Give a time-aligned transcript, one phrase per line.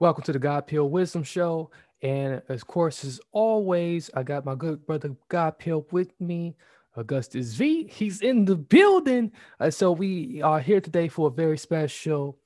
[0.00, 1.70] Welcome to the God Pill Wisdom Show.
[2.02, 6.56] And of course, as always, I got my good brother God Pill with me,
[6.96, 7.86] Augustus V.
[7.86, 9.30] He's in the building.
[9.60, 12.36] Uh, so we are here today for a very special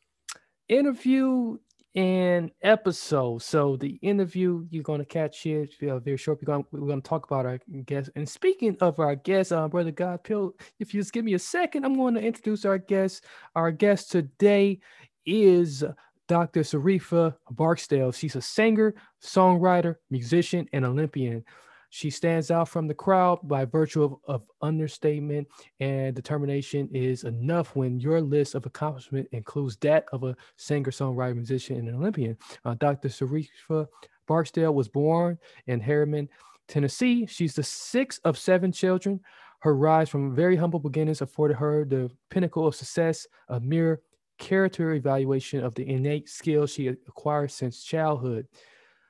[0.68, 1.56] interview
[1.94, 3.40] and episode.
[3.40, 6.40] So the interview you're going to catch uh, very short.
[6.42, 8.10] We're going, we're going to talk about our guest.
[8.14, 11.38] And speaking of our guest, uh, brother God Pill, if you just give me a
[11.38, 13.24] second, I'm going to introduce our guest.
[13.56, 14.80] Our guest today
[15.24, 15.82] is
[16.28, 16.60] Dr.
[16.60, 18.12] Sharrieffa Barksdale.
[18.12, 21.44] She's a singer, songwriter, musician, and Olympian.
[21.90, 25.48] She stands out from the crowd by virtue of, of understatement
[25.80, 31.34] and determination is enough when your list of accomplishment includes that of a singer, songwriter,
[31.34, 32.36] musician, and an Olympian.
[32.64, 33.08] Uh, Dr.
[33.08, 33.86] Sharrieffa
[34.26, 36.28] Barksdale was born in Harriman,
[36.68, 37.24] Tennessee.
[37.24, 39.20] She's the sixth of seven children.
[39.60, 44.02] Her rise from very humble beginnings afforded her the pinnacle of success, a mere
[44.38, 48.46] character evaluation of the innate skills she acquired since childhood.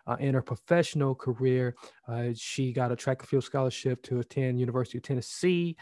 [0.07, 1.75] Uh, in her professional career,
[2.09, 5.77] uh, she got a track and field scholarship to attend University of Tennessee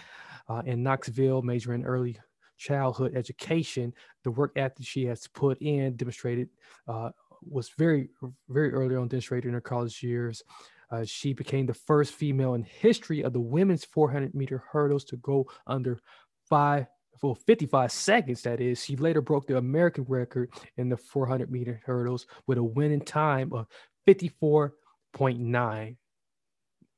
[0.49, 2.19] uh, in Knoxville, majoring in early
[2.57, 3.95] childhood education.
[4.25, 6.49] The work ethic she has put in demonstrated
[6.89, 7.11] uh,
[7.49, 8.09] was very,
[8.49, 10.43] very early on demonstrated in her college years.
[10.91, 15.17] Uh, she became the first female in history of the women's 400 meter hurdles to
[15.19, 16.01] go under
[16.49, 16.87] five
[17.21, 18.85] for 55 seconds, that is.
[18.85, 23.53] She later broke the American record in the 400 meter hurdles with a winning time
[23.53, 23.67] of
[24.07, 25.97] 54.9.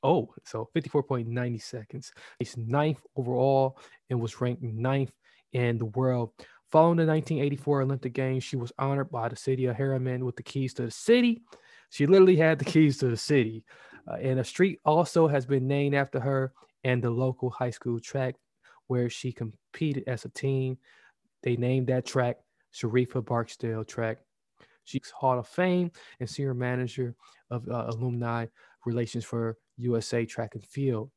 [0.02, 2.12] Oh, so 54.90 seconds.
[2.40, 3.78] She's ninth overall
[4.10, 5.12] and was ranked ninth
[5.52, 6.30] in the world.
[6.70, 10.42] Following the 1984 Olympic Games, she was honored by the city of Harriman with the
[10.42, 11.42] keys to the city.
[11.90, 13.64] She literally had the keys to the city.
[14.06, 16.52] Uh, and a street also has been named after her
[16.84, 18.36] and the local high school track
[18.88, 20.78] where she competed as a team.
[21.42, 22.38] They named that track
[22.74, 24.18] Sharrieffa Barksdale track.
[24.84, 27.14] She's Hall of Fame and senior manager
[27.50, 28.46] of uh, alumni
[28.84, 31.10] relations for USA Track and Field.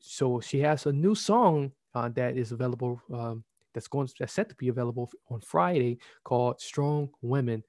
[0.00, 3.00] So she has a new song uh, that is available.
[3.12, 3.44] Um,
[3.74, 7.62] that's going that's set to be available on Friday called "Strong Women."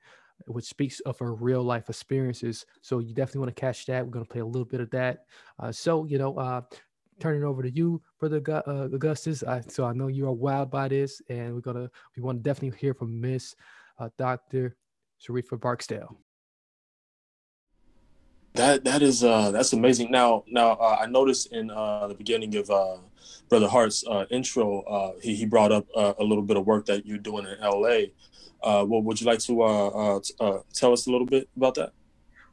[0.46, 2.66] which speaks of her real life experiences.
[2.82, 4.06] So you definitely want to catch that.
[4.06, 5.26] We're going to play a little bit of that.
[5.60, 6.62] Uh, so, you know, uh,
[7.20, 9.44] turn it over to you, Brother uh, Augustus.
[9.44, 12.44] I, so I know you are wild by this, and we're gonna we want to
[12.44, 13.56] definitely hear from Miss
[14.00, 14.76] uh, Doctor
[15.22, 16.18] Sharrieffa Barksdale.
[18.54, 20.10] That that is uh that's amazing.
[20.10, 22.98] Now now uh, I noticed in uh, the beginning of uh,
[23.50, 27.06] Brother Hart's uh, intro, uh, he he brought up a little bit of work that
[27.06, 28.12] you're doing in L.A.
[28.62, 30.22] What would you like to
[30.74, 31.94] tell us a little bit about that?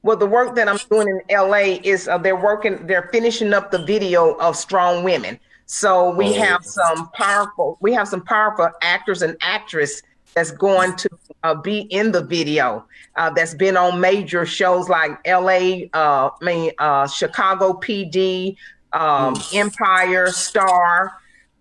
[0.04, 3.70] Well, the work that I'm doing in LA is uh, they're working, they're finishing up
[3.70, 5.41] the video of Strong Women.
[5.65, 6.42] So we oh.
[6.42, 10.03] have some powerful, we have some powerful actors and actress
[10.34, 11.09] that's going to
[11.43, 12.84] uh, be in the video.
[13.16, 18.56] Uh, that's been on major shows like LA, uh, I mean uh, Chicago PD,
[18.93, 19.54] um, mm.
[19.54, 21.14] Empire, Star,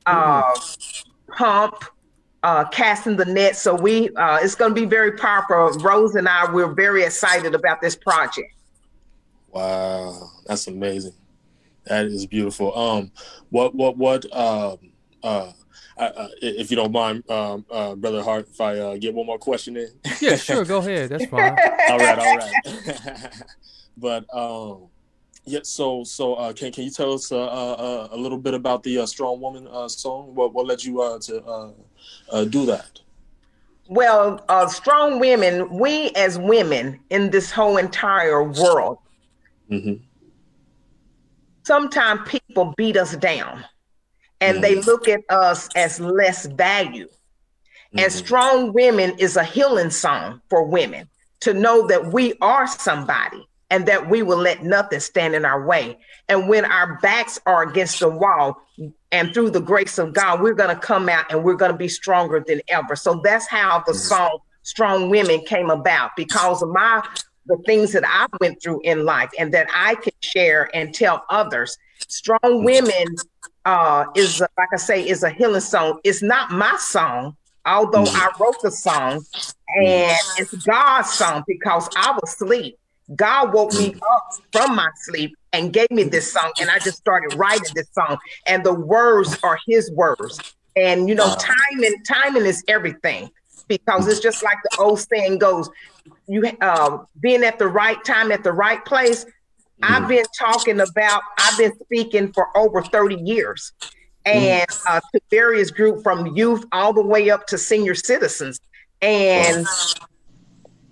[0.05, 1.05] mm.
[1.29, 1.85] Pump
[2.43, 3.55] uh, casting the net.
[3.55, 5.79] So we, uh, it's going to be very powerful.
[5.79, 8.53] Rose and I, we're very excited about this project.
[9.51, 11.13] Wow, that's amazing.
[11.85, 12.77] That is beautiful.
[12.77, 13.11] Um,
[13.49, 14.77] what, what, what, um,
[15.23, 15.51] uh,
[15.97, 19.37] uh, if you don't mind, um, uh, brother Hart, if I uh, get one more
[19.37, 19.89] question in.
[20.21, 21.09] yeah, sure, go ahead.
[21.09, 21.55] That's fine.
[21.89, 23.33] all right, all right.
[23.97, 24.89] but um,
[25.45, 28.81] yeah, so so uh, can can you tell us uh, uh, a little bit about
[28.83, 30.33] the uh, Strong Woman uh, song?
[30.33, 31.71] What what led you uh, to uh,
[32.31, 32.99] uh, do that?
[33.87, 38.97] Well, uh, strong women, we as women in this whole entire world,
[39.69, 40.03] mm-hmm.
[41.63, 43.65] sometimes people beat us down
[44.39, 44.61] and mm-hmm.
[44.61, 47.07] they look at us as less value.
[47.07, 47.99] Mm-hmm.
[47.99, 51.09] And strong women is a healing song for women
[51.41, 55.65] to know that we are somebody and that we will let nothing stand in our
[55.65, 55.97] way.
[56.29, 58.61] And when our backs are against the wall,
[59.11, 61.77] and through the grace of God, we're going to come out and we're going to
[61.77, 62.95] be stronger than ever.
[62.95, 63.95] So that's how the mm.
[63.95, 67.03] song Strong Women came about because of my
[67.45, 71.25] the things that I went through in life and that I can share and tell
[71.29, 71.77] others.
[72.07, 73.15] Strong Women
[73.65, 75.99] uh, is, like I say, is a healing song.
[76.05, 77.35] It's not my song,
[77.65, 78.15] although mm.
[78.15, 79.25] I wrote the song,
[79.75, 82.77] and it's God's song because I was asleep.
[83.15, 86.97] God woke me up from my sleep and gave me this song, and I just
[86.97, 88.17] started writing this song.
[88.47, 90.55] And the words are His words.
[90.75, 93.29] And you know, timing timing is everything
[93.67, 95.69] because it's just like the old saying goes:
[96.27, 99.25] you uh, being at the right time at the right place.
[99.81, 101.21] I've been talking about.
[101.37, 103.73] I've been speaking for over thirty years,
[104.25, 108.59] and uh, to various groups from youth all the way up to senior citizens.
[109.01, 109.67] And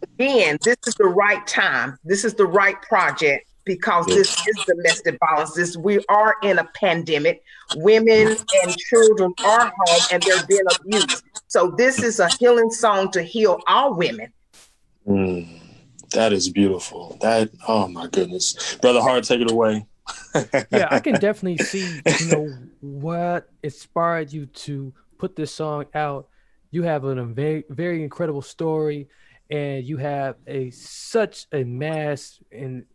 [0.03, 1.97] again, this is the right time.
[2.03, 3.45] This is the right project
[3.75, 5.53] because this is domestic violence.
[5.53, 7.41] This we are in a pandemic.
[7.75, 11.23] Women and children are home and they're being abused.
[11.47, 14.33] So this is a healing song to heal all women.
[15.07, 15.47] Mm,
[16.11, 17.17] that is beautiful.
[17.21, 19.85] That oh my goodness, brother Hart, take it away.
[20.71, 26.27] yeah, I can definitely see you know what inspired you to put this song out.
[26.71, 29.07] You have a very very incredible story,
[29.49, 32.85] and you have a such a mass and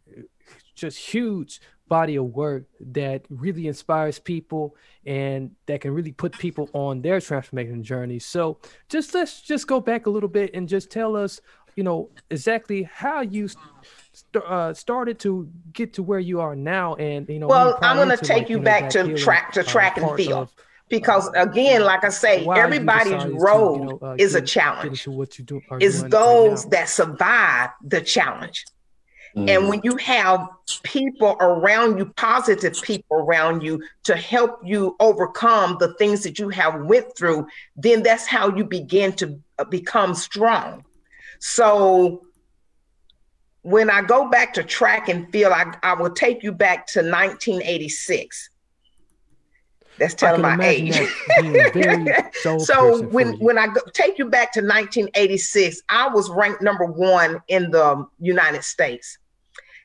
[0.77, 4.75] just huge body of work that really inspires people
[5.05, 8.19] and that can really put people on their transformation journey.
[8.19, 8.59] So
[8.89, 11.41] just let's just go back a little bit and just tell us,
[11.77, 16.95] you know, exactly how you st- uh, started to get to where you are now.
[16.95, 19.65] And you know, well, I'm going to take you, know, back to track to uh,
[19.65, 20.33] track and field.
[20.33, 20.55] Of,
[20.89, 25.07] because uh, again, like I say, everybody's role to, you know, uh, is a challenge.
[25.07, 28.65] What you do, is those right that survive the challenge.
[29.37, 29.51] Mm.
[29.51, 30.49] And when you have
[30.83, 36.49] people around you, positive people around you to help you overcome the things that you
[36.49, 37.47] have went through,
[37.77, 40.85] then that's how you begin to uh, become strong.
[41.39, 42.25] So
[43.61, 47.01] when I go back to track and field, I, I will take you back to
[47.01, 48.51] 1986.
[49.99, 50.95] That's telling my age.
[52.59, 57.41] so when when I go, take you back to 1986, I was ranked number one
[57.49, 59.17] in the United States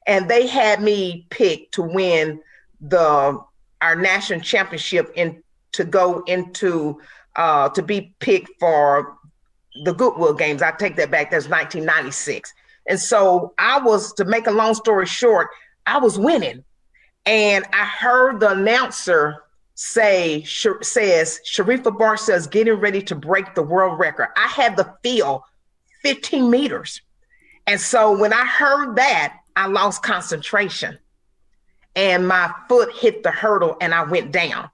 [0.08, 2.42] and they had me picked to win
[2.80, 3.40] the
[3.82, 5.42] our national championship and
[5.74, 7.00] to go into
[7.36, 9.18] uh, to be picked for
[9.84, 10.62] the Goodwill Games.
[10.62, 11.32] I take that back.
[11.32, 12.54] That's 1996.
[12.88, 15.50] And so I was, to make a long story short,
[15.86, 16.64] I was winning.
[17.26, 19.44] And I heard the announcer
[19.76, 24.30] say, sh- says, Sharrieffa Barksdale says getting ready to break the world record.
[24.36, 25.46] I had the feel
[26.02, 27.02] 15 meters.
[27.68, 30.98] And so when I heard that, I lost concentration
[31.96, 34.70] and my foot hit the hurdle and I went down.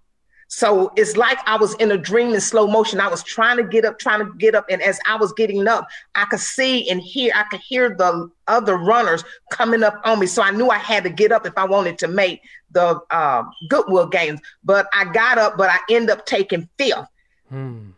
[0.49, 3.01] So it's like I was in a dream in slow motion.
[3.01, 4.65] I was trying to get up, trying to get up.
[4.69, 8.31] And as I was getting up, I could see and hear, I could hear the
[8.47, 10.25] other runners coming up on me.
[10.25, 12.41] So I knew I had to get up if I wanted to make
[12.71, 14.39] the uh, Goodwill games.
[14.63, 17.07] But I got up, but I end up taking fifth.
[17.49, 17.89] Hmm.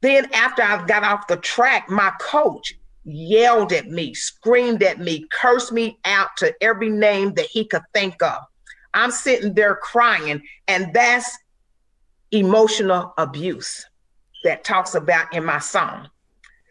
[0.00, 5.26] Then after I got off the track, my coach, yelled at me, screamed at me,
[5.32, 8.38] cursed me out to every name that he could think of.
[8.94, 11.36] I'm sitting there crying, and that's
[12.30, 13.84] emotional abuse
[14.44, 16.08] that talks about in my song.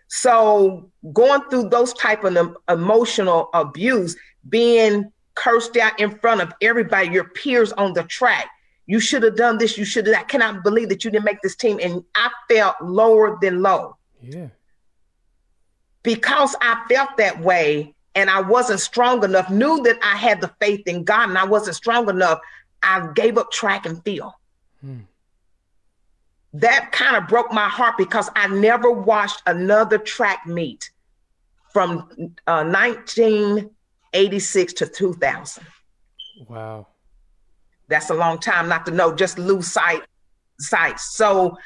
[0.07, 4.15] So going through those type of emotional abuse,
[4.49, 8.47] being cursed out in front of everybody, your peers on the track.
[8.87, 9.77] You should have done this.
[9.77, 10.15] You should have.
[10.15, 11.79] I cannot believe that you didn't make this team.
[11.81, 13.95] And I felt lower than low.
[14.21, 14.47] Yeah
[16.03, 20.51] because I felt that way and I wasn't strong enough, knew that I had the
[20.59, 22.39] faith in God and I wasn't strong enough,
[22.83, 24.33] I gave up track and field.
[24.81, 24.99] Hmm.
[26.53, 30.91] That kind of broke my heart because I never watched another track meet
[31.71, 32.09] from
[32.47, 35.65] uh, 1986 to 2000.
[36.49, 36.87] Wow.
[37.87, 40.01] That's a long time not to know, just lose sight
[40.61, 40.99] sight.
[40.99, 41.57] So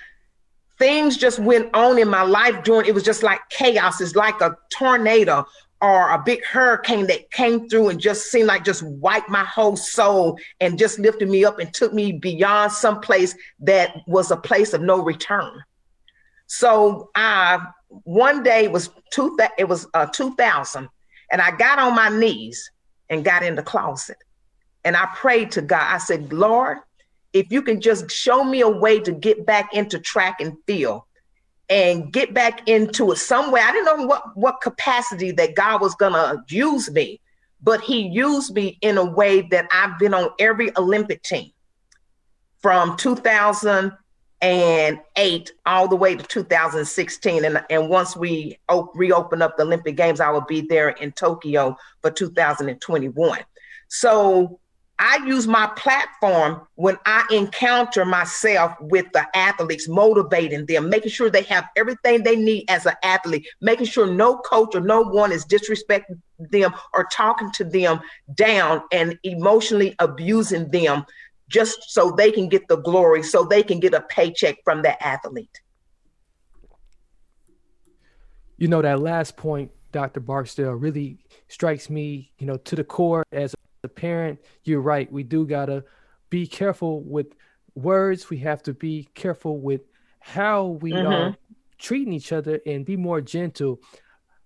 [0.77, 4.01] things just went on in my life during it was just like chaos.
[4.01, 5.45] It's like a tornado
[5.81, 9.75] or a big hurricane that came through and just seemed like just wiped my whole
[9.75, 14.37] soul and just lifted me up and took me beyond some place that was a
[14.37, 15.63] place of no return.
[16.47, 17.59] So i
[18.03, 20.89] one day was two it was uh, 2000
[21.31, 22.71] and i got on my knees
[23.09, 24.17] and got in the closet
[24.83, 25.93] and i prayed to god.
[25.93, 26.79] I said lord
[27.35, 31.01] if you can just show me a way to get back into track and field
[31.69, 33.61] and get back into it somewhere.
[33.61, 37.19] I didn't know what, what capacity that God was going to use me,
[37.61, 41.51] but He used me in a way that I've been on every Olympic team
[42.61, 47.43] from 2008 all the way to 2016.
[47.43, 51.11] And, and once we op- reopen up the Olympic Games, I will be there in
[51.11, 53.39] Tokyo for 2021.
[53.89, 54.61] So
[54.97, 61.29] I use my platform when I encounter myself with the athletes, motivating them, making sure
[61.29, 65.33] they have everything they need as an athlete, making sure no coach or no one
[65.33, 67.99] is disrespecting them or talking to them
[68.35, 71.05] down and emotionally abusing them
[71.49, 74.97] just so they can get the glory, so they can get a paycheck from that
[75.01, 75.61] athlete.
[78.57, 80.19] You know, that last point, Dr.
[80.19, 83.54] Barksdale, really strikes me, you know, to the core as
[83.85, 84.39] a parent.
[84.63, 85.11] You're right.
[85.11, 85.83] We do got to
[86.29, 87.27] be careful with
[87.75, 88.29] words.
[88.29, 89.81] We have to be careful with
[90.19, 91.07] how we mm-hmm.
[91.07, 91.37] are
[91.77, 93.79] treating each other and be more gentle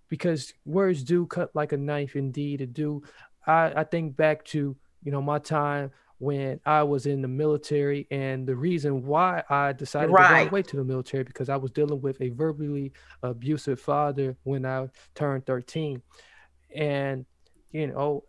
[0.09, 2.61] because words do cut like a knife indeed.
[2.61, 3.03] It do.
[3.47, 8.05] I, I think back to, you know, my time when I was in the military,
[8.11, 10.39] and the reason why I decided right.
[10.39, 12.91] to go away to the military because I was dealing with a verbally
[13.23, 16.01] abusive father when I turned 13.
[16.75, 17.25] And,
[17.71, 18.25] you know,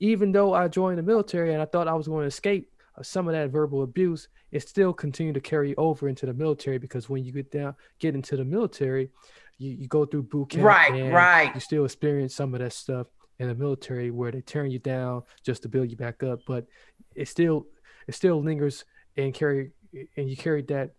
[0.00, 3.02] even though I joined the military and I thought I was going to escape uh,
[3.02, 7.08] some of that verbal abuse, it still continued to carry over into the military because
[7.08, 9.10] when you get down, get into the military,
[9.58, 11.54] you, you go through boot camp, right, right.
[11.54, 13.06] You still experience some of that stuff
[13.38, 16.40] in the military where they turn you down just to build you back up.
[16.46, 16.66] But
[17.14, 17.66] it still
[18.06, 18.84] it still lingers
[19.16, 19.70] and carry
[20.16, 20.90] and you carry that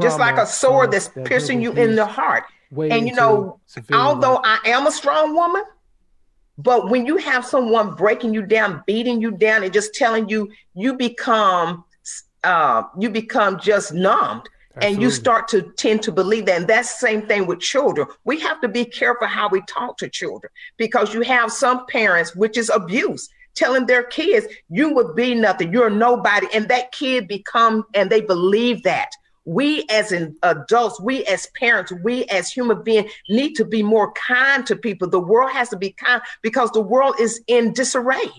[0.00, 2.44] just like a sword that's that piercing you in the heart.
[2.76, 3.60] And you know,
[3.92, 4.60] although life.
[4.64, 5.62] I am a strong woman,
[6.58, 10.50] but when you have someone breaking you down, beating you down, and just telling you,
[10.74, 11.84] you become
[12.44, 14.48] uh, you become just numbed.
[14.76, 14.94] Absolutely.
[14.94, 16.58] And you start to tend to believe that.
[16.58, 18.06] And that's the same thing with children.
[18.24, 22.36] We have to be careful how we talk to children because you have some parents,
[22.36, 26.46] which is abuse telling their kids, you would be nothing, you're nobody.
[26.54, 29.10] And that kid become, and they believe that.
[29.48, 34.12] We as in adults, we as parents, we as human beings need to be more
[34.12, 35.08] kind to people.
[35.08, 38.30] The world has to be kind because the world is in disarray.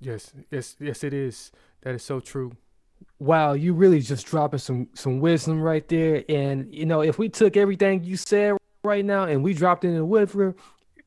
[0.00, 1.50] Yes, yes, yes, it is.
[1.80, 2.52] That is so true.
[3.18, 6.24] Wow, you really just dropping some some wisdom right there.
[6.28, 9.88] And you know, if we took everything you said right now and we dropped it
[9.88, 10.54] in the river,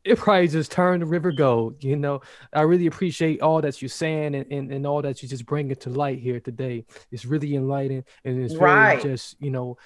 [0.06, 1.84] it probably just turned the river gold.
[1.84, 2.22] You know,
[2.54, 5.72] I really appreciate all that you're saying and, and, and all that you just bring
[5.72, 6.86] it to light here today.
[7.12, 9.78] It's really enlightening and it's very just, you know,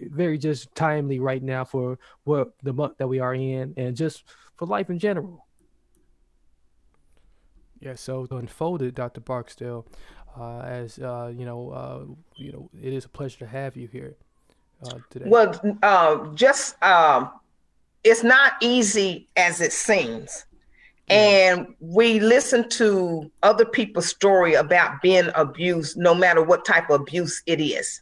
[0.00, 4.24] very just timely right now for what the month that we are in and just
[4.56, 5.46] for life in general.
[7.80, 9.20] Yeah, so unfolded, Dr.
[9.22, 9.86] Barksdale,
[10.38, 12.04] uh, as uh, you know, uh,
[12.36, 14.14] you know, it is a pleasure to have you here
[14.86, 15.28] uh, today.
[15.28, 17.30] Well, uh, just um,
[18.04, 20.44] it's not easy as it seems.
[21.08, 27.02] And we listen to other people's story about being abused, no matter what type of
[27.02, 28.00] abuse it is.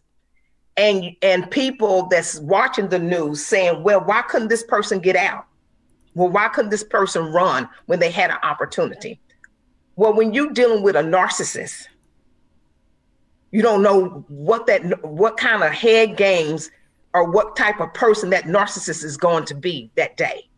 [0.76, 5.46] And and people that's watching the news saying, well, why couldn't this person get out?
[6.14, 9.20] Well, why couldn't this person run when they had an opportunity?
[9.96, 11.86] Well, when you're dealing with a narcissist,
[13.50, 16.70] you don't know what that what kind of head games
[17.14, 20.48] or what type of person that narcissist is going to be that day.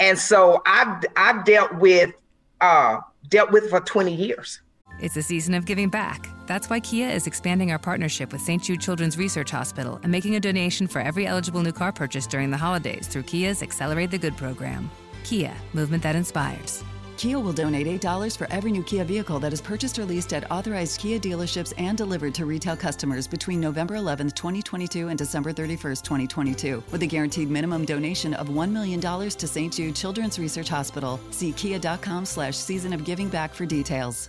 [0.00, 2.12] And so I've I've dealt with
[2.60, 2.98] uh
[3.28, 4.60] dealt with for 20 years.
[5.00, 6.28] It's a season of giving back.
[6.46, 8.62] That's why Kia is expanding our partnership with St.
[8.62, 12.50] Jude Children's Research Hospital and making a donation for every eligible new car purchase during
[12.50, 14.90] the holidays through Kia's Accelerate the Good program.
[15.24, 16.84] Kia, movement that inspires.
[17.22, 20.50] Kia will donate $8 for every new Kia vehicle that is purchased or leased at
[20.50, 25.94] authorized Kia dealerships and delivered to retail customers between November 11, 2022 and December 31,
[26.02, 29.72] 2022, with a guaranteed minimum donation of $1 million to St.
[29.72, 31.20] Jude Children's Research Hospital.
[31.30, 34.28] See kia.com slash season of giving back for details.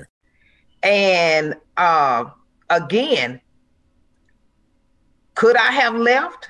[0.83, 2.25] And uh,
[2.69, 3.41] again,
[5.35, 6.49] could I have left?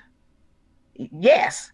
[0.96, 1.72] Yes,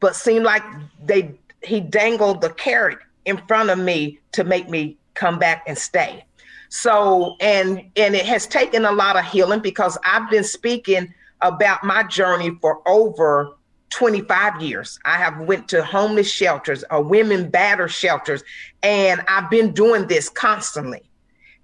[0.00, 0.62] but seemed like
[1.04, 5.76] they he dangled the carrot in front of me to make me come back and
[5.76, 6.24] stay.
[6.68, 11.84] So and and it has taken a lot of healing because I've been speaking about
[11.84, 13.56] my journey for over
[13.90, 14.98] 25 years.
[15.04, 18.42] I have went to homeless shelters, uh, women batter shelters,
[18.82, 21.02] and I've been doing this constantly.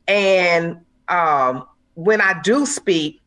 [0.08, 3.22] And um, when I do speak,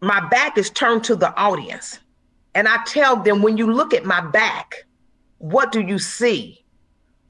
[0.00, 1.98] my back is turned to the audience.
[2.54, 4.86] And I tell them, when you look at my back,
[5.38, 6.64] what do you see?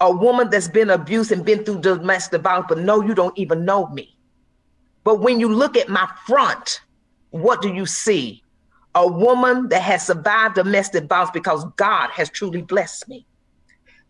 [0.00, 3.64] A woman that's been abused and been through domestic violence, but no, you don't even
[3.64, 4.16] know me.
[5.04, 6.80] But when you look at my front,
[7.30, 8.42] what do you see?
[8.94, 13.26] A woman that has survived domestic violence because God has truly blessed me.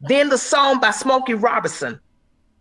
[0.00, 2.00] Then the song by Smokey Robinson,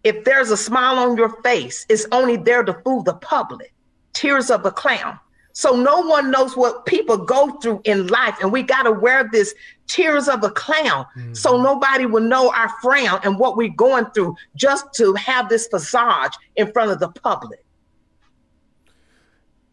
[0.04, 3.74] if there's a smile on your face, it's only there to fool the public.
[4.14, 5.20] Tears of a clown.
[5.54, 9.30] So no one knows what people go through in life, and we got to wear
[9.32, 9.54] this
[9.88, 11.34] tears of a clown, mm-hmm.
[11.34, 15.68] so nobody will know our frown and what we're going through, just to have this
[15.68, 17.64] facade in front of the public.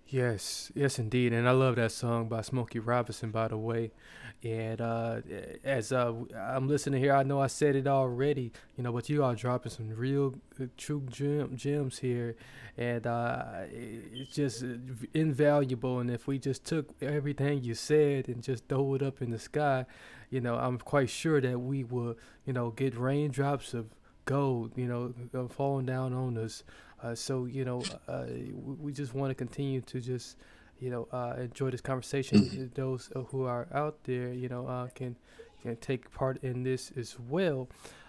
[0.06, 3.92] Yes, yes, indeed, and I love that song by Smokey Robinson, by the way.
[4.42, 5.20] And uh,
[5.64, 9.22] as uh, I'm listening here, I know I said it already, you know, but you
[9.22, 12.36] are dropping some real uh, true gem, gems here,
[12.78, 14.64] and uh, it's just
[15.12, 15.98] invaluable.
[15.98, 19.38] And if we just took everything you said and just throw it up in the
[19.38, 19.84] sky,
[20.30, 22.16] you know, I'm quite sure that we will,
[22.46, 23.90] you know, get raindrops of
[24.24, 26.64] gold, you know, uh, falling down on us.
[27.02, 27.82] Uh, so you know,
[28.80, 30.36] we just want to continue to just
[30.80, 32.38] you know, uh, enjoy this conversation.
[32.40, 32.74] Mm.
[32.74, 35.16] Those who are out there, you know, uh, can
[35.62, 37.68] can take part in this as well.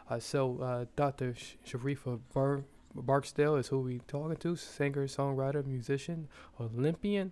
[0.09, 1.35] Uh, so, uh, Dr.
[1.35, 2.63] Sh- Sharrieffa Bar-
[2.95, 6.27] Barksdale is who we talking to, singer, songwriter, musician,
[6.59, 7.31] Olympian.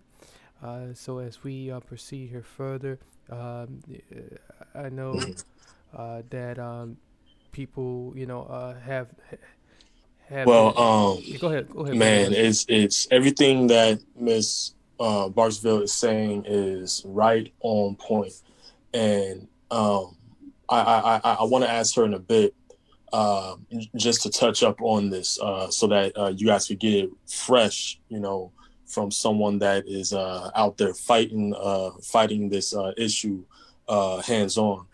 [0.62, 3.82] Uh, so, as we uh, proceed here further, um,
[4.76, 6.22] I know mm-hmm.
[6.30, 6.98] that um,
[7.52, 9.08] people, you know, have.
[10.28, 11.70] have well, um, go ahead.
[11.70, 11.96] Go ahead.
[11.96, 18.34] Man, it's it's everything that Miss uh, Barksdale is saying is right on point.
[18.94, 20.18] And um,
[20.68, 22.54] I, I, I, I want to ask her in a bit
[23.14, 23.56] uh,
[23.96, 27.10] just to touch up on this uh, so that uh, you guys could get it
[27.28, 28.52] fresh, you know,
[28.86, 33.44] from someone that is uh, out there fighting uh, fighting this uh, issue
[34.26, 34.86] hands on.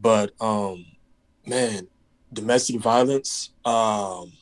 [0.00, 0.84] But um,
[1.46, 1.86] man,
[2.32, 4.32] domestic violence, um,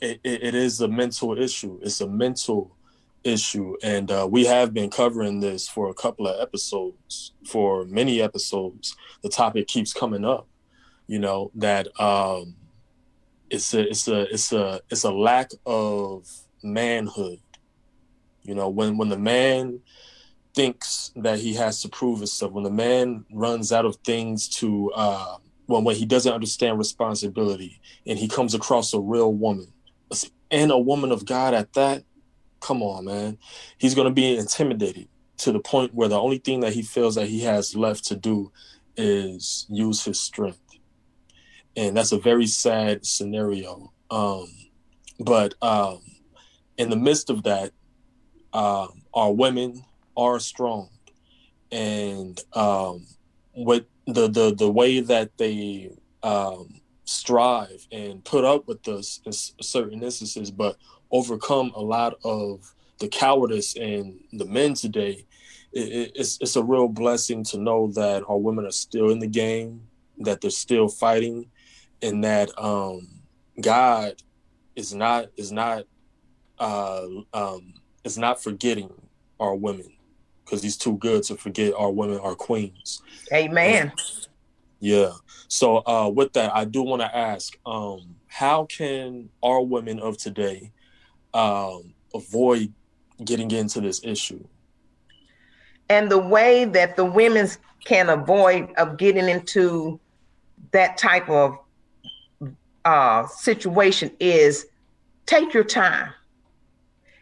[0.00, 1.78] it, it, it is a mental issue.
[1.82, 2.76] It's a mental
[3.22, 8.22] issue and uh, we have been covering this for a couple of episodes for many
[8.22, 8.96] episodes.
[9.22, 10.46] The topic keeps coming up
[11.10, 12.54] you know that um
[13.50, 16.24] it's a it's a it's a it's a lack of
[16.62, 17.40] manhood.
[18.44, 19.80] You know when when the man
[20.54, 24.92] thinks that he has to prove himself when the man runs out of things to
[24.94, 29.66] uh when when he doesn't understand responsibility and he comes across a real woman
[30.50, 32.02] and a woman of god at that
[32.60, 33.38] come on, man.
[33.78, 37.14] He's going to be intimidated to the point where the only thing that he feels
[37.14, 38.52] that he has left to do
[38.96, 40.60] is use his strength.
[41.76, 43.92] And that's a very sad scenario.
[44.10, 44.48] Um,
[45.18, 46.00] but um,
[46.76, 47.72] in the midst of that,
[48.52, 49.84] uh, our women
[50.16, 50.90] are strong.
[51.72, 53.06] And um,
[53.54, 55.92] with the, the, the way that they
[56.22, 60.76] um, strive and put up with us in certain instances, but
[61.10, 65.24] overcome a lot of the cowardice in the men today,
[65.72, 69.26] it, it's it's a real blessing to know that our women are still in the
[69.26, 69.82] game,
[70.18, 71.50] that they're still fighting,
[72.02, 73.08] and that um,
[73.60, 74.22] God
[74.76, 75.84] is not is not
[76.58, 78.90] uh, um, is not forgetting
[79.38, 79.92] our women
[80.44, 83.02] because He's too good to forget our women, our queens.
[83.32, 83.92] Amen.
[84.80, 85.12] yeah.
[85.48, 90.16] So uh, with that, I do want to ask, um, how can our women of
[90.16, 90.72] today
[91.34, 92.72] um, avoid
[93.24, 94.44] getting into this issue.
[95.88, 97.48] And the way that the women
[97.84, 99.98] can avoid of getting into
[100.72, 101.58] that type of
[102.84, 104.66] uh, situation is
[105.26, 106.12] take your time.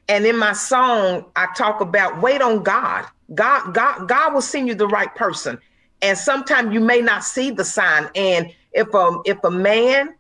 [0.08, 3.06] And in my song, I talk about wait on God.
[3.34, 5.58] God, God, God will send you the right person.
[6.00, 8.08] And sometimes you may not see the sign.
[8.14, 10.14] And if um if a man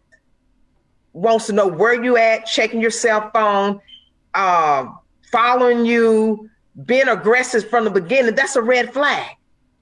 [1.18, 3.80] wants to know where you at, checking your cell phone,
[4.34, 4.86] uh,
[5.32, 6.48] following you,
[6.84, 9.34] being aggressive from the beginning, that's a red flag.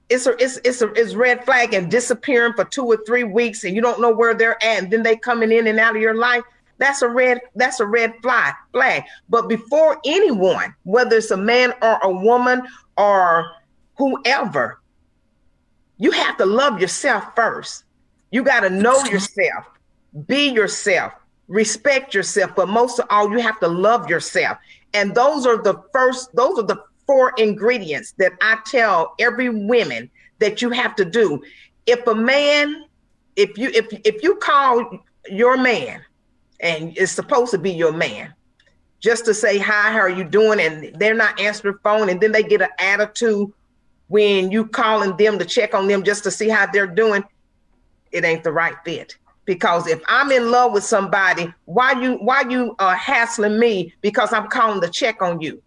[0.09, 3.65] It's a it's it's a it's red flag and disappearing for two or three weeks
[3.65, 6.01] and you don't know where they're at, and then they coming in and out of
[6.01, 6.43] your life.
[6.77, 9.03] That's a red that's a red flag flag.
[9.29, 12.63] But before anyone, whether it's a man or a woman
[12.97, 13.51] or
[13.97, 14.79] whoever,
[15.97, 17.83] you have to love yourself first.
[18.31, 19.65] You got to know yourself,
[20.25, 21.13] be yourself,
[21.47, 24.57] respect yourself, but most of all, you have to love yourself.
[24.93, 30.09] And those are the first, those are the four ingredients that I tell every woman
[30.39, 31.41] that you have to do.
[31.85, 32.85] If a man,
[33.35, 36.03] if you if if you call your man,
[36.59, 38.33] and it's supposed to be your man,
[38.99, 40.59] just to say hi, how are you doing?
[40.59, 43.51] And they're not answering the phone, and then they get an attitude
[44.09, 47.23] when you calling them to check on them just to see how they're doing.
[48.11, 49.17] It ain't the right fit.
[49.47, 54.33] Because if I'm in love with somebody, why you why you uh, hassling me because
[54.33, 55.63] I'm calling the check on you?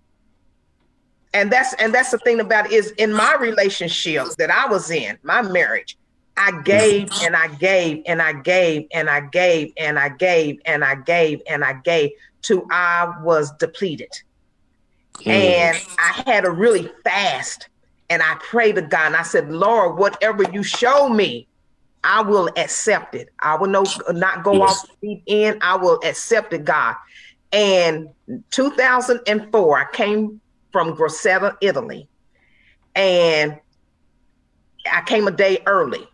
[1.33, 4.91] And that's and that's the thing about it is in my relationship that I was
[4.91, 5.97] in, my marriage,
[6.37, 10.85] I gave and I gave and I gave and I gave and I gave and
[10.85, 12.11] I gave and I gave
[12.43, 14.13] to I was depleted.
[15.21, 15.33] Mm.
[15.33, 17.69] And I had a really fast
[18.11, 21.47] and I prayed to God and I said, Lord, whatever you show me,
[22.03, 23.31] I will accept it.
[23.41, 24.71] I will no, not go yes.
[24.71, 25.59] off deep end.
[25.61, 26.97] I will accept it, God.
[27.53, 28.09] And
[28.51, 30.41] 2004, I came
[30.73, 32.09] from Grosseto, Italy,
[32.95, 33.59] and
[34.91, 36.07] I came a day early.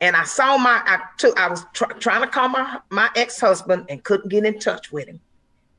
[0.00, 3.38] And I saw my, I took, I was tr- trying to call my my ex
[3.38, 5.20] husband and couldn't get in touch with him,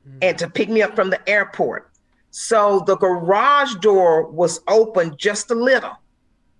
[0.07, 0.17] mm.
[0.21, 1.89] and to pick me up from the airport.
[2.29, 5.97] So the garage door was open just a little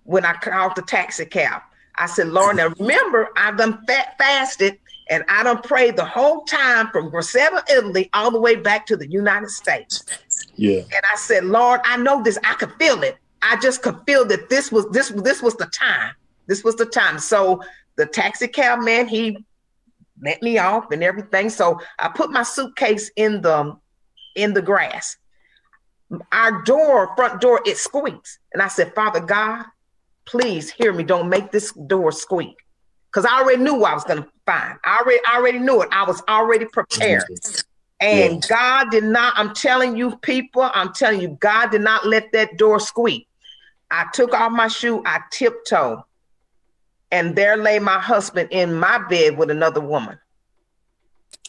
[0.02, 1.62] when I called the taxi cab.
[1.96, 4.78] I said, Lord, now remember, I've done fat fasted
[5.08, 8.96] and I done prayed the whole time from Grosseto, Italy, all the way back to
[8.96, 10.04] the United States.
[10.56, 10.80] Yeah.
[10.80, 12.38] And I said, Lord, I know this.
[12.44, 13.18] I could feel it.
[13.42, 16.14] I just could feel that this was this this was the time.
[16.46, 17.18] This was the time.
[17.18, 17.60] So
[17.96, 19.36] the taxi cab man, he
[20.22, 21.50] let me off and everything.
[21.50, 23.76] So I put my suitcase in the
[24.36, 25.16] in the grass.
[26.30, 28.38] Our door, front door, it squeaks.
[28.52, 29.64] And I said, Father God,
[30.26, 31.04] please hear me.
[31.04, 32.56] Don't make this door squeak.
[33.10, 34.78] Because I already knew what I was gonna find.
[34.84, 35.88] I already I already knew it.
[35.92, 37.24] I was already prepared.
[38.00, 42.32] And God did not, I'm telling you, people, I'm telling you, God did not let
[42.32, 43.28] that door squeak.
[43.92, 46.02] I took off my shoe, I tiptoed,
[47.12, 50.18] and there lay my husband in my bed with another woman.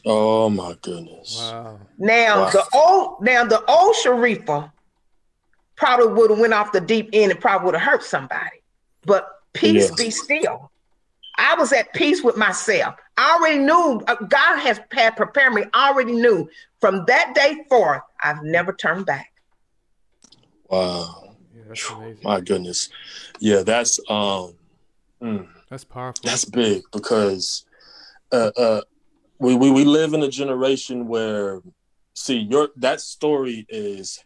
[0.06, 1.40] Oh my goodness.
[1.40, 1.80] Wow.
[1.98, 2.50] Now wow.
[2.50, 4.72] the old now the old Sharrieffa
[5.76, 8.62] probably would have went off the deep end and probably would have hurt somebody.
[9.06, 9.92] But peace yes.
[9.92, 10.72] be still.
[11.38, 12.96] I was at peace with myself.
[13.18, 15.63] I already knew uh, God has had prepared me.
[15.74, 19.32] I already knew from that day forth, I've never turned back.
[20.70, 21.36] Wow.
[21.56, 22.24] Yeah, that's amazing.
[22.24, 22.89] My goodness.
[23.39, 24.56] Yeah, that's um
[25.22, 26.22] mm, that's powerful.
[26.24, 27.66] That's big because
[28.32, 28.82] uh uh
[29.39, 31.62] we, we we live in a generation where
[32.13, 34.24] see your that story is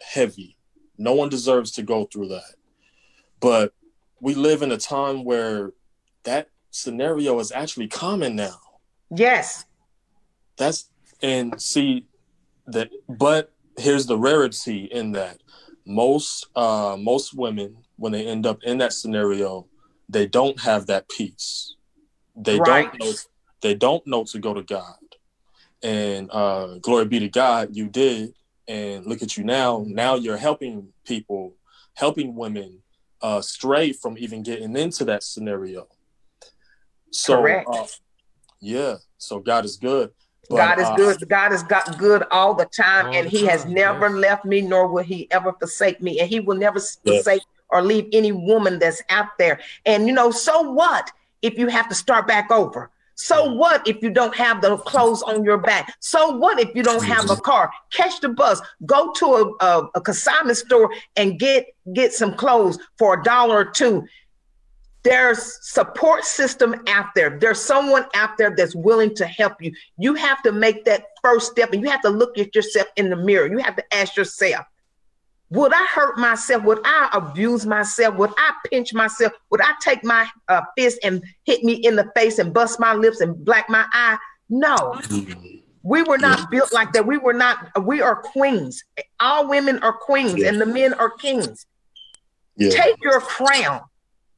[0.00, 0.56] heavy.
[0.98, 2.54] No one deserves to go through that.
[3.40, 3.72] But
[4.20, 5.72] we live in a time where
[6.24, 8.58] that scenario is actually common now.
[9.10, 9.64] Yes.
[10.56, 10.90] That's
[11.22, 12.06] and see
[12.66, 15.38] that but here's the rarity in that
[15.86, 19.66] most uh most women when they end up in that scenario
[20.08, 21.74] they don't have that peace
[22.36, 22.90] they right.
[22.90, 23.12] don't know
[23.62, 24.96] they don't know to go to god
[25.82, 28.32] and uh glory be to god you did
[28.68, 31.54] and look at you now now you're helping people
[31.94, 32.78] helping women
[33.22, 35.86] uh stray from even getting into that scenario
[37.10, 37.86] so, uh,
[38.60, 38.96] yeah.
[39.18, 40.10] So God is good.
[40.48, 41.28] But, God is uh, good.
[41.28, 44.16] God has got good all the time, all and He time, has never yes.
[44.16, 48.08] left me, nor will He ever forsake me, and He will never forsake or leave
[48.12, 49.60] any woman that's out there.
[49.86, 52.90] And you know, so what if you have to start back over?
[53.20, 55.94] So what if you don't have the clothes on your back?
[56.00, 57.70] So what if you don't have a car?
[57.90, 62.78] Catch the bus, go to a, a, a consignment store and get get some clothes
[62.98, 64.06] for a dollar or two.
[65.02, 67.38] There's support system out there.
[67.38, 69.72] There's someone out there that's willing to help you.
[69.98, 73.10] You have to make that first step and you have to look at yourself in
[73.10, 73.46] the mirror.
[73.46, 74.64] You have to ask yourself
[75.50, 80.02] would i hurt myself would i abuse myself would i pinch myself would i take
[80.04, 83.68] my uh, fist and hit me in the face and bust my lips and black
[83.68, 84.16] my eye
[84.48, 84.98] no
[85.82, 86.46] we were not yeah.
[86.50, 88.84] built like that we were not we are queens
[89.18, 90.48] all women are queens yeah.
[90.48, 91.66] and the men are kings
[92.56, 92.70] yeah.
[92.70, 93.80] take your crown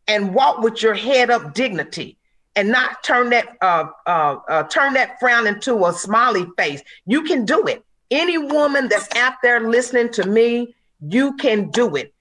[0.08, 2.16] and walk with your head up dignity
[2.56, 6.82] and not turn that uh, uh, uh, turn that frown into a smiley face.
[7.06, 7.84] You can do it.
[8.10, 12.14] Any woman that's out there listening to me, you can do it.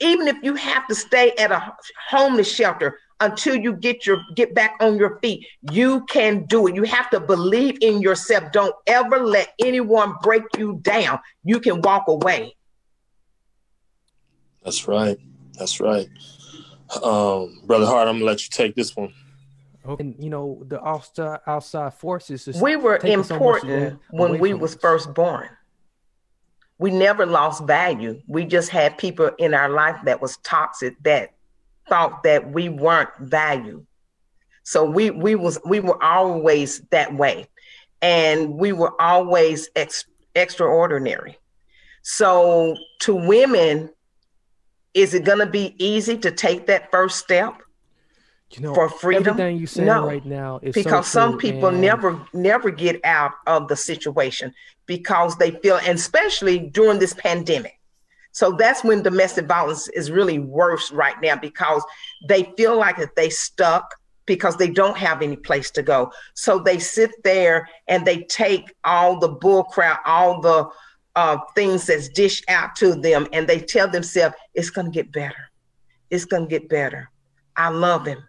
[0.00, 1.74] Even if you have to stay at a
[2.08, 6.74] homeless shelter until you get your get back on your feet, you can do it.
[6.74, 8.52] You have to believe in yourself.
[8.52, 11.18] Don't ever let anyone break you down.
[11.44, 12.54] You can walk away.
[14.62, 15.18] That's right.
[15.54, 16.08] That's right.
[17.02, 19.14] Um, Brother Hart, I'm gonna let you take this one.
[19.98, 22.60] And you know the outside outside forces.
[22.60, 24.80] We were important so when we was us.
[24.80, 25.48] first born.
[26.78, 28.20] We never lost value.
[28.26, 31.32] We just had people in our life that was toxic that
[31.88, 33.86] thought that we weren't valued.
[34.62, 37.46] So we we was we were always that way,
[38.02, 41.38] and we were always ex- extraordinary.
[42.02, 43.90] So, to women,
[44.92, 47.62] is it going to be easy to take that first step?
[48.50, 49.28] You know, for freedom.
[49.28, 50.06] Everything you saying No.
[50.06, 54.52] right now is because so some people and- never never get out of the situation
[54.86, 57.78] because they feel and especially during this pandemic
[58.32, 61.84] so that's when domestic violence is really worse right now because
[62.28, 63.94] they feel like that they stuck
[64.26, 68.74] because they don't have any place to go so they sit there and they take
[68.84, 70.68] all the bull crap all the
[71.16, 75.10] uh, things that's dished out to them and they tell themselves it's going to get
[75.12, 75.50] better
[76.10, 77.10] it's going to get better
[77.56, 78.22] i love him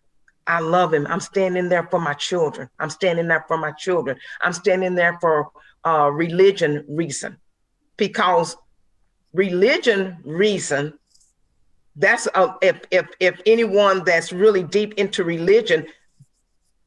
[0.47, 1.05] I love him.
[1.07, 2.69] I'm standing there for my children.
[2.79, 4.17] I'm standing there for my children.
[4.41, 5.51] I'm standing there for
[5.87, 7.37] uh, religion reason,
[7.95, 8.57] because
[9.33, 10.83] religion reason.
[11.99, 15.87] That's a, if if if anyone that's really deep into religion,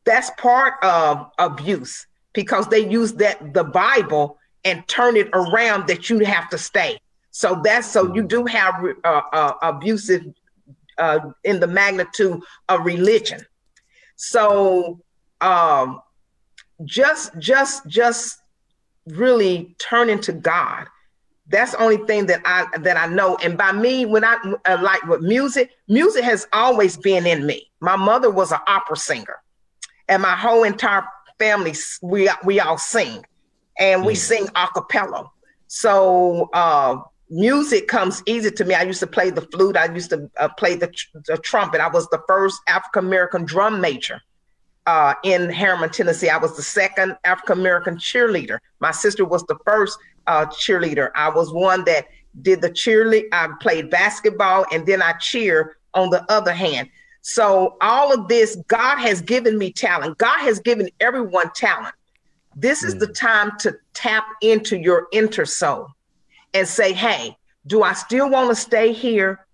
[0.05, 6.11] that's part of abuse because they use that the Bible and turn it around that
[6.11, 7.01] you have to stay.
[7.33, 10.23] So that's so you do have uh, uh, abusive
[10.99, 13.41] uh, in the magnitude of religion.
[14.17, 15.01] So
[15.41, 16.01] um,
[16.85, 18.40] just just just
[19.07, 20.87] really turning to God.
[21.49, 23.37] That's the only thing that I that I know.
[23.43, 24.37] And by me, when I
[24.67, 27.71] uh, like with music, music has always been in me.
[27.81, 29.43] My mother was an opera singer,
[30.09, 31.05] and my whole entire
[31.39, 33.25] family we we all sing,
[33.79, 35.29] and we sing a cappella.
[35.67, 38.75] So uh, music comes easy to me.
[38.75, 39.77] I used to play the flute.
[39.77, 41.81] I used to uh, play the, tr- the trumpet.
[41.81, 44.21] I was the first African American drum major
[44.91, 46.29] uh, in Harriman, Tennessee.
[46.29, 48.59] I was the second African American cheerleader.
[48.81, 51.13] My sister was the first uh, cheerleader.
[51.15, 52.09] I was one that
[52.43, 53.27] did the cheerlead.
[53.31, 56.89] I played basketball and then I cheer on the other hand.
[57.21, 60.19] So all of this, God has given me talent.
[60.19, 61.95] God has given everyone talent.
[62.57, 65.87] This is the time to tap into your inner soul
[66.53, 67.37] and say, hey,
[67.69, 69.47] do I still want to stay here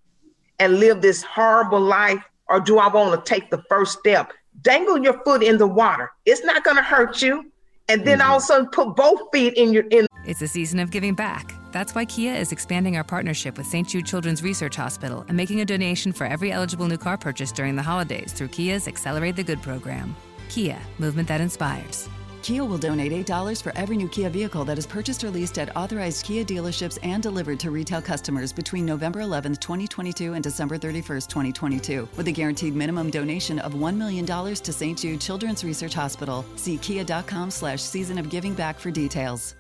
[0.59, 2.25] and live this horrible life?
[2.49, 4.33] Or do I want to take the first step?
[4.63, 6.11] Dangle your foot in the water.
[6.25, 7.51] It's not going to hurt you.
[7.89, 8.31] And then mm-hmm.
[8.31, 11.15] all of a sudden put both feet in your in It's a season of giving
[11.15, 11.55] back.
[11.73, 13.87] That's why Kia is expanding our partnership with St.
[13.87, 17.77] Jude Children's Research Hospital and making a donation for every eligible new car purchase during
[17.77, 20.17] the holidays through Kia's Accelerate the Good program.
[20.49, 22.09] Kia, movement that inspires.
[22.47, 25.75] Kia will donate $8 for every new Kia vehicle that is purchased or leased at
[25.75, 31.29] authorized Kia dealerships and delivered to retail customers between November 11th, 2022 and December 31st,
[31.29, 34.97] 2022, with a guaranteed minimum donation of $1 million to St.
[34.97, 36.45] Jude Children's Research Hospital.
[36.55, 39.57] See kia.com slash season of giving back for details.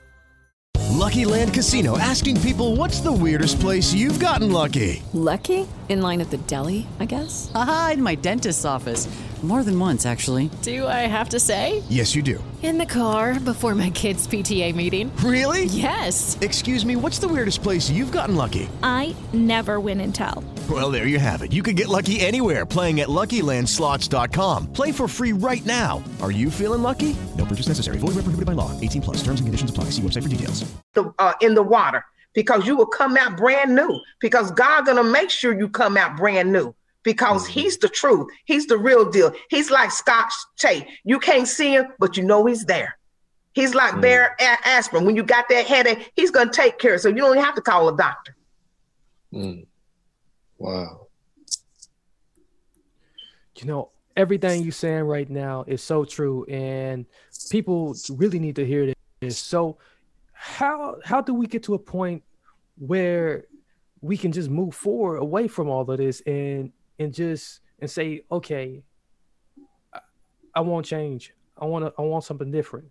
[0.96, 5.02] Lucky Land Casino asking people what's the weirdest place you've gotten lucky?
[5.12, 5.66] Lucky?
[5.88, 7.50] In line at the deli, I guess?
[7.52, 9.08] Aha, in my dentist's office.
[9.42, 10.50] More than once, actually.
[10.62, 11.82] Do I have to say?
[11.88, 12.42] Yes, you do.
[12.66, 15.14] In the car before my kids' PTA meeting.
[15.18, 15.66] Really?
[15.66, 16.36] Yes.
[16.40, 18.68] Excuse me, what's the weirdest place you've gotten lucky?
[18.82, 20.42] I never win and tell.
[20.68, 21.52] Well, there you have it.
[21.52, 24.72] You can get lucky anywhere playing at LuckyLandSlots.com.
[24.72, 26.02] Play for free right now.
[26.20, 27.16] Are you feeling lucky?
[27.38, 27.98] No purchase necessary.
[27.98, 28.72] Void where prohibited by law.
[28.80, 29.18] 18 plus.
[29.18, 29.90] Terms and conditions apply.
[29.90, 30.64] See website for details.
[30.94, 35.04] the uh, in the water because you will come out brand new because God gonna
[35.04, 36.74] make sure you come out brand new
[37.06, 38.26] because he's the truth.
[38.44, 39.32] He's the real deal.
[39.48, 40.84] He's like Scotch tape.
[41.04, 42.98] You can't see him, but you know he's there.
[43.52, 45.06] He's like Bayer a- aspirin.
[45.06, 47.02] When you got that headache, he's gonna take care of it.
[47.02, 48.36] So you don't have to call a doctor.
[49.32, 49.66] Mm.
[50.58, 51.06] Wow.
[53.58, 57.06] you know everything you're saying right now is so true and
[57.50, 59.76] people really need to hear this so
[60.32, 62.22] how how do we get to a point
[62.78, 63.44] where
[64.00, 68.22] we can just move forward away from all of this and and just and say
[68.30, 68.82] okay
[69.92, 70.00] i,
[70.54, 71.32] I want change.
[71.58, 72.88] I want to i want something different.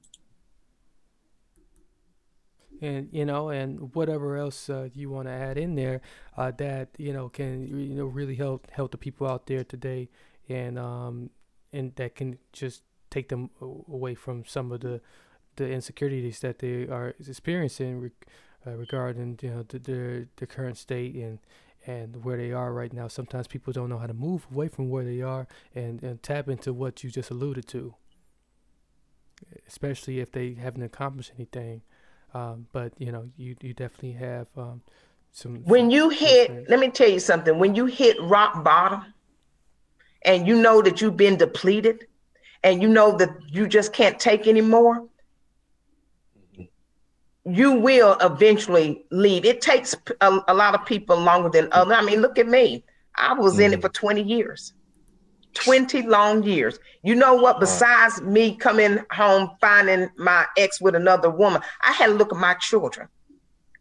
[2.82, 6.02] And you know and whatever else uh, you want to add in there
[6.38, 10.10] uh, that you know can you know really help help the people out there today.
[10.50, 11.30] And um
[11.74, 15.02] and that can just take them away from some of the
[15.56, 18.12] the insecurities that they are experiencing
[18.68, 21.40] uh, regarding you know the, their their current state and
[21.88, 24.90] and where they are right now sometimes people don't know how to move away from
[24.90, 27.94] where they are and and tap into what you just alluded to
[29.68, 31.82] especially if they haven't accomplished anything
[32.34, 34.82] um, but you know you you definitely have um,
[35.32, 36.70] some When you hit, things.
[36.70, 37.58] let me tell you something.
[37.60, 39.04] When you hit rock bottom,
[40.24, 42.08] and you know that you've been depleted,
[42.64, 45.08] and you know that you just can't take anymore,
[47.46, 49.46] you will eventually leave.
[49.46, 51.96] It takes a lot of people longer than others.
[51.98, 52.84] I mean, look at me.
[53.16, 54.74] I was in it for 20 years.
[55.54, 56.80] 20 long years.
[57.04, 57.60] You know what?
[57.60, 62.40] Besides me coming home finding my ex with another woman, I had to look at
[62.40, 63.08] my children.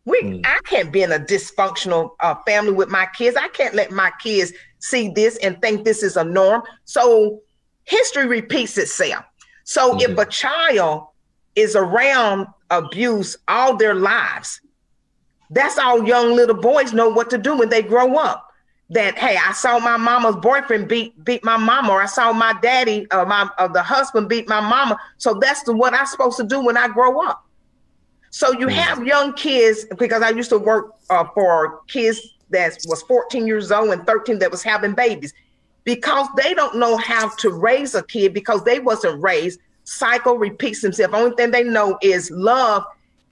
[0.05, 0.46] We, Mm.
[0.46, 3.37] I can't be in a dysfunctional uh, family with my kids.
[3.37, 6.62] I can't let my kids see this and think this is a norm.
[6.85, 7.40] So
[7.85, 9.24] history repeats itself.
[9.64, 11.07] So if a child
[11.57, 12.46] is around
[12.78, 14.60] abuse all their lives,
[15.50, 18.50] that's all young little boys know what to do when they grow up.
[18.90, 22.54] That hey, I saw my mama's boyfriend beat beat my mama, or I saw my
[22.60, 24.98] daddy, uh, my uh, the husband beat my mama.
[25.16, 27.44] So that's the what I'm supposed to do when I grow up.
[28.30, 33.02] So you have young kids because I used to work uh, for kids that was
[33.02, 35.32] 14 years old and 13 that was having babies
[35.84, 39.60] because they don't know how to raise a kid because they wasn't raised.
[39.84, 41.14] Cycle repeats himself.
[41.14, 42.84] Only thing they know is love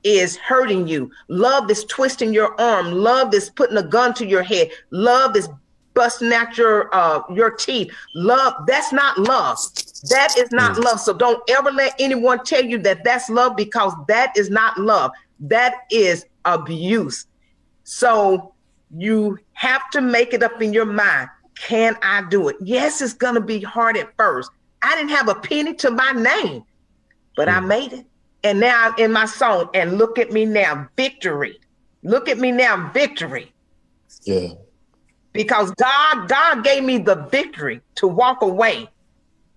[0.05, 1.11] is hurting you.
[1.29, 2.93] Love is twisting your arm.
[2.93, 4.71] Love is putting a gun to your head.
[4.91, 5.49] Love is
[5.95, 7.93] busting out your uh your teeth.
[8.15, 9.59] Love that's not love.
[10.11, 11.01] That is not love.
[11.01, 15.13] So don't ever let anyone tell you that that's love because that is not love.
[15.41, 17.27] That is abuse.
[17.85, 18.55] So
[18.97, 21.29] you have to make it up in your mind.
[21.57, 22.57] Can I do it?
[22.61, 24.51] Yes, it's going to be hard at first.
[24.83, 26.65] I didn't have a penny to my name,
[27.37, 27.69] but I hmm.
[27.69, 28.07] made it.
[28.45, 29.71] And now I'm in my song.
[29.75, 31.59] And look at me now, victory.
[32.03, 33.53] Look at me now, victory.
[34.25, 34.49] Yeah.
[35.33, 38.89] Because God, God gave me the victory to walk away.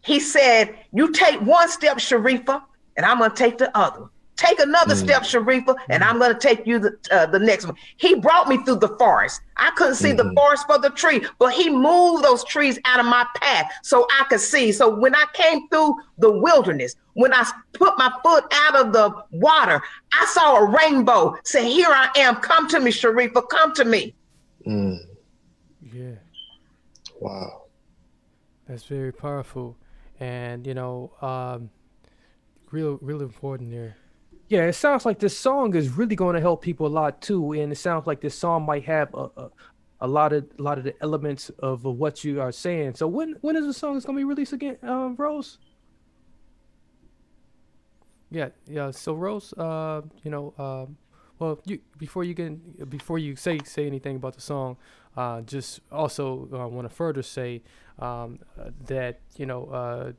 [0.02, 2.62] He said, "You take one step, Sharrieffa,
[2.96, 4.06] and I'm gonna take the other.
[4.38, 4.98] Take another Mm.
[4.98, 8.58] step, Sharrieffa, and I'm gonna take you the uh, the next one." He brought me
[8.64, 9.40] through the forest.
[9.56, 13.06] I couldn't see the forest for the tree, but he moved those trees out of
[13.06, 14.74] my path so I could see.
[14.74, 19.14] So when I came through the wilderness, when I put my foot out of the
[19.32, 21.38] water, I saw a rainbow.
[21.46, 22.36] Say, "Here I am.
[22.36, 23.48] Come to me, Sharrieffa.
[23.50, 24.16] Come to me."
[24.68, 24.98] Mm.
[25.94, 26.16] Yeah.
[27.22, 27.68] Wow.
[28.68, 29.78] That's very powerful,
[30.20, 31.70] and you know, um,
[32.72, 33.96] real, real important there.
[34.48, 37.54] Yeah, it sounds like this song is really going to help people a lot too,
[37.54, 39.50] and it sounds like this song might have a, a,
[40.02, 42.94] a lot of a lot of the elements of uh, what you are saying.
[42.96, 45.58] So when when is the song is going to be released again, um, Rose?
[48.30, 48.92] Yeah, yeah.
[48.92, 50.98] So Rose, uh, you know, um,
[51.40, 54.78] well, you before you get before you say say anything about the song,
[55.16, 57.62] uh, just also uh, want to further say
[58.00, 60.12] um, uh, that you know, uh,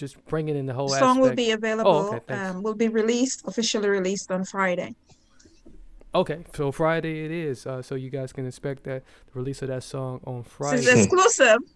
[0.00, 1.90] just bringing in the whole The song will aspect- be Oh, available.
[2.14, 2.50] okay, thanks.
[2.56, 4.94] um, will be released officially released on Friday.
[6.14, 7.66] Okay, so Friday it is.
[7.66, 10.86] Uh, so you guys can expect that the release of that song on friday This
[10.86, 11.00] Friday.
[11.00, 11.58] is exclusive.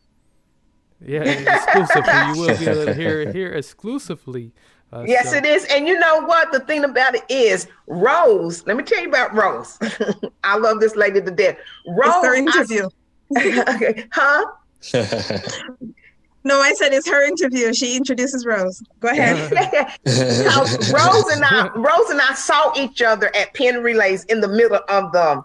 [1.07, 2.13] Yeah, exclusively.
[2.29, 4.53] You will be able to hear it here exclusively.
[4.91, 5.67] Uh, Yes, so- it is.
[5.67, 6.51] And you know what?
[6.51, 8.65] The thing about it is, Rose.
[8.67, 9.77] Let me tell you about Rose.
[10.45, 11.59] I love this lady to death.
[11.87, 12.15] Rose.
[12.23, 12.89] It's her I- interview.
[14.13, 14.45] huh?
[16.45, 17.73] No, I said it's her interview.
[17.73, 18.83] She introduces Rose.
[19.01, 19.51] Go ahead.
[20.07, 24.81] Rose and I, Rose and I saw each other at Penn Relays in the middle
[24.89, 25.43] of the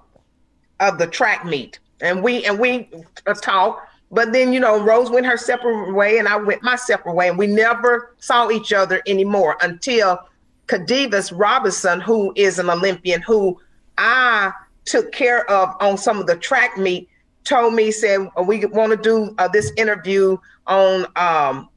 [0.81, 2.89] of the track meet, and we and we
[3.25, 3.87] uh, talked.
[4.11, 7.29] But then you know, Rose went her separate way, and I went my separate way,
[7.29, 10.19] and we never saw each other anymore until
[10.67, 13.57] Cadivas Robinson, who is an Olympian, who
[13.97, 14.51] I
[14.83, 17.07] took care of on some of the track meet,
[17.49, 21.69] told me said we want to do uh, this interview on um,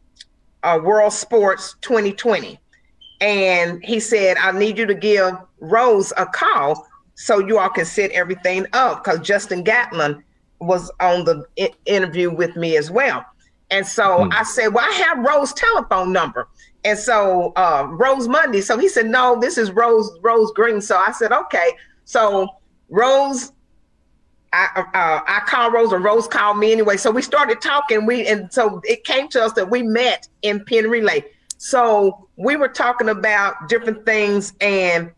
[0.62, 2.60] uh, World Sports 2020.
[3.20, 7.84] And he said, I need you to give Rose a call so you all can
[7.84, 10.22] set everything up because Justin Gatlin
[10.60, 13.24] was on the I- interview with me as well.
[13.70, 16.48] And so I said, Well, I have Rose's telephone number.
[16.84, 18.60] And so uh, Rose Monday.
[18.60, 20.80] So he said, No, this is Rose Rose Green.
[20.80, 21.72] So I said, Okay.
[22.04, 22.48] So
[22.90, 23.52] Rose
[24.52, 26.96] I uh, I called Rose and Rose called me anyway.
[26.96, 28.06] So we started talking.
[28.06, 31.24] We and so it came to us that we met in Penn Relay.
[31.58, 35.10] So we were talking about different things, and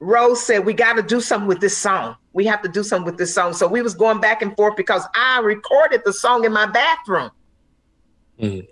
[0.00, 2.16] Rose said we got to do something with this song.
[2.32, 3.52] We have to do something with this song.
[3.54, 7.30] So we was going back and forth because I recorded the song in my bathroom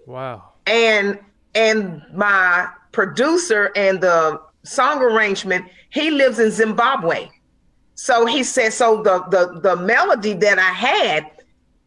[0.06, 0.52] Wow.
[0.66, 1.18] and
[1.54, 7.28] and my producer and the song arrangement he lives in zimbabwe
[7.98, 11.28] so he said so the the the melody that i had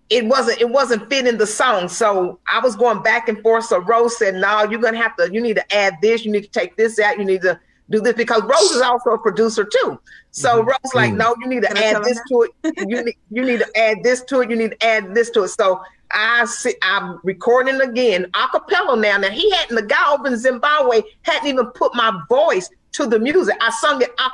[0.10, 1.88] it wasn't it wasn't fitting the song.
[1.88, 3.66] So i was going back and forth.
[3.66, 6.26] So rose said no you're gonna have to you need to add this.
[6.26, 7.18] You need to take this out.
[7.18, 7.58] You need to
[7.90, 9.98] do this because rose is also a producer too.
[10.32, 12.74] So rose like no you need to Can add this to it.
[12.90, 14.50] You need you need to add this to it.
[14.50, 15.48] You need to add this to it.
[15.48, 15.82] So
[16.14, 19.16] I see, I'm recording again, a cappella now.
[19.16, 23.18] Now he hadn't, the guy over in Zimbabwe hadn't even put my voice to the
[23.18, 23.56] music.
[23.62, 24.30] I sung it a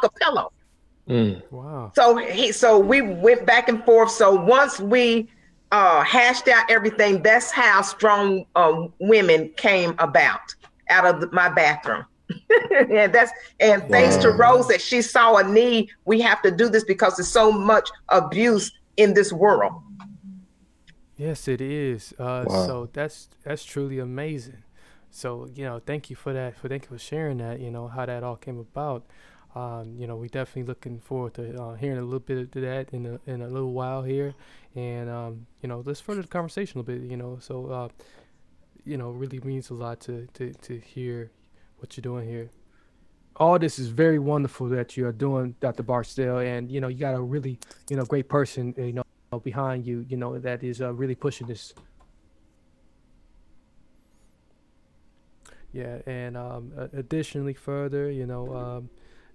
[1.07, 1.41] cappella.
[1.51, 1.91] Wow.
[1.95, 4.11] So he, so we went back and forth.
[4.11, 5.29] So once we
[5.71, 7.21] uh, hashed out everything.
[7.21, 10.55] That's how strong uh, women came about
[10.89, 12.05] out of the, my bathroom.
[12.71, 15.89] and that's and thanks to Rose that she saw a need.
[16.05, 19.81] We have to do this because there's so much abuse in this world.
[21.15, 22.13] Yes, it is.
[22.19, 22.67] Uh, Wow.
[22.67, 24.63] So that's that's truly amazing.
[25.09, 26.57] So you know, thank you for that.
[26.57, 27.61] For thank you for sharing that.
[27.61, 29.05] You know how that all came about.
[29.55, 32.89] Um, you know, we definitely looking forward to uh, hearing a little bit of that
[32.91, 34.35] in a in a little while here,
[34.75, 37.09] and um, you know, let's further the conversation a little bit.
[37.09, 37.89] You know, so uh,
[38.85, 41.31] you know, really means a lot to to to hear
[41.79, 42.49] what you're doing here.
[43.37, 45.83] All this is very wonderful that you are doing, Dr.
[45.83, 49.85] Barksdale, and you know, you got a really you know great person you know behind
[49.85, 50.05] you.
[50.09, 51.73] You know that is uh, really pushing this.
[55.73, 58.89] Yeah, and um, additionally, further, you know, um,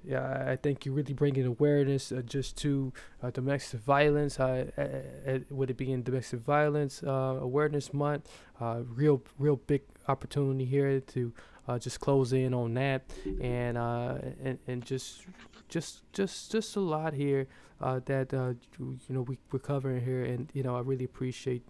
[0.04, 2.92] yeah, I- think you're really bringing awareness uh, just to
[3.22, 4.38] uh, domestic violence.
[4.38, 8.28] Uh, would it be in domestic violence uh, awareness month?
[8.60, 11.32] Uh, real, real big opportunity here to
[11.68, 13.02] uh, just close in on that,
[13.40, 15.26] and uh, and and just,
[15.68, 17.46] just, just, just a lot here
[17.80, 21.62] uh, that uh, you know we we're covering here, and you know I really appreciate,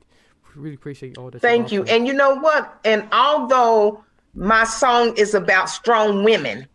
[0.55, 1.41] really appreciate all that.
[1.41, 1.85] Thank you.
[1.85, 2.78] And you know what?
[2.85, 4.05] And although
[4.35, 6.66] my song is about strong women,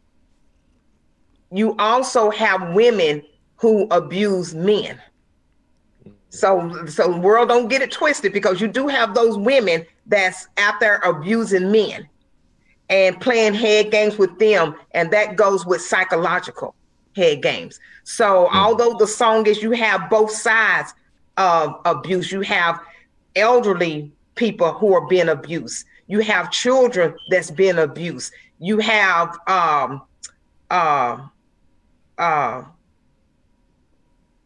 [1.51, 3.23] you also have women
[3.57, 4.99] who abuse men.
[6.29, 10.79] So so world don't get it twisted because you do have those women that's out
[10.79, 12.07] there abusing men
[12.89, 16.75] and playing head games with them and that goes with psychological
[17.15, 17.79] head games.
[18.03, 20.93] So although the song is you have both sides
[21.37, 22.79] of abuse, you have
[23.35, 25.85] elderly people who are being abused.
[26.07, 28.31] You have children that's being abused.
[28.59, 30.01] You have um
[30.69, 31.17] uh
[32.17, 32.63] uh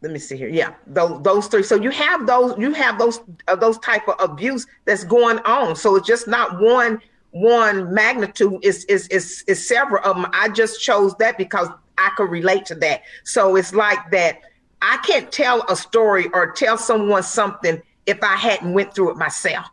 [0.02, 0.48] let me see here.
[0.48, 1.62] Yeah, those those three.
[1.62, 5.76] So you have those you have those uh, those type of abuse that's going on.
[5.76, 7.00] So it's just not one
[7.30, 8.58] one magnitude.
[8.64, 9.06] Is is
[9.46, 10.26] is several of them.
[10.32, 11.68] I just chose that because
[11.98, 13.02] I could relate to that.
[13.24, 14.40] So it's like that.
[14.82, 19.16] I can't tell a story or tell someone something if I hadn't went through it
[19.16, 19.66] myself.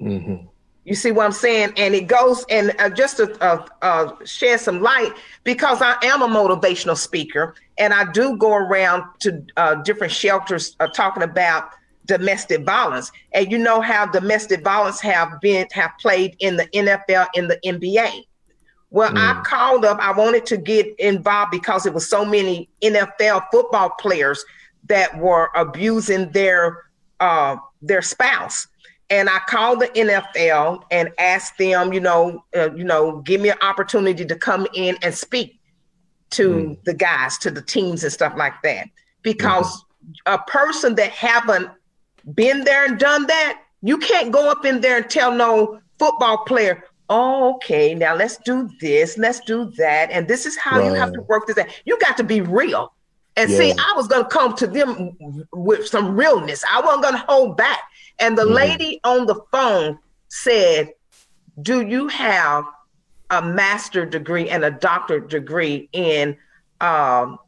[0.00, 0.46] Mm-hmm.
[0.90, 1.74] You see what I'm saying?
[1.76, 5.12] And it goes and uh, just to uh, uh, shed some light
[5.44, 10.74] because I am a motivational speaker and I do go around to uh, different shelters
[10.80, 11.70] uh, talking about
[12.06, 13.12] domestic violence.
[13.32, 17.60] And you know how domestic violence have been have played in the NFL, in the
[17.64, 18.24] NBA.
[18.90, 20.00] Well, I called up.
[20.00, 24.44] I wanted to get involved because it was so many NFL football players
[24.88, 26.86] that were abusing their
[27.20, 28.66] uh, their spouse.
[29.10, 33.50] And I called the NFL and asked them, you know, uh, you know, give me
[33.50, 35.58] an opportunity to come in and speak
[36.30, 38.88] to the guys, to the teams and stuff like that.
[39.22, 39.84] Because
[40.26, 41.68] a person that haven't
[42.34, 46.38] been there and done that, you can't go up in there and tell no football
[46.38, 50.94] player, oh, okay, now let's do this, let's do that, and this is how you
[50.94, 51.66] have to work this out.
[51.84, 52.94] You got to be real.
[53.36, 55.16] And see, I was gonna come to them
[55.52, 56.64] with some realness.
[56.70, 57.80] I wasn't gonna hold back.
[58.20, 58.54] And the Mhm.
[58.54, 59.98] lady on the phone
[60.28, 60.90] said,
[61.60, 62.64] Do you have
[63.30, 66.36] a master degree and a doctorate degree in
[66.80, 67.38] um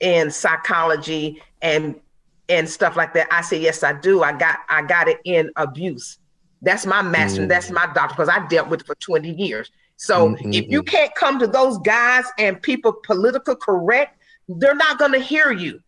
[0.00, 2.00] in psychology and
[2.48, 3.28] and stuff like that?
[3.30, 4.22] I said, Yes, I do.
[4.22, 6.18] I got I got it in abuse.
[6.62, 7.48] That's my master, Mm.
[7.48, 9.70] that's my doctor, because I dealt with it for 20 years.
[9.96, 14.16] So Mhm, if you can't come to those guys and people political correct,
[14.48, 15.80] they're not gonna hear you.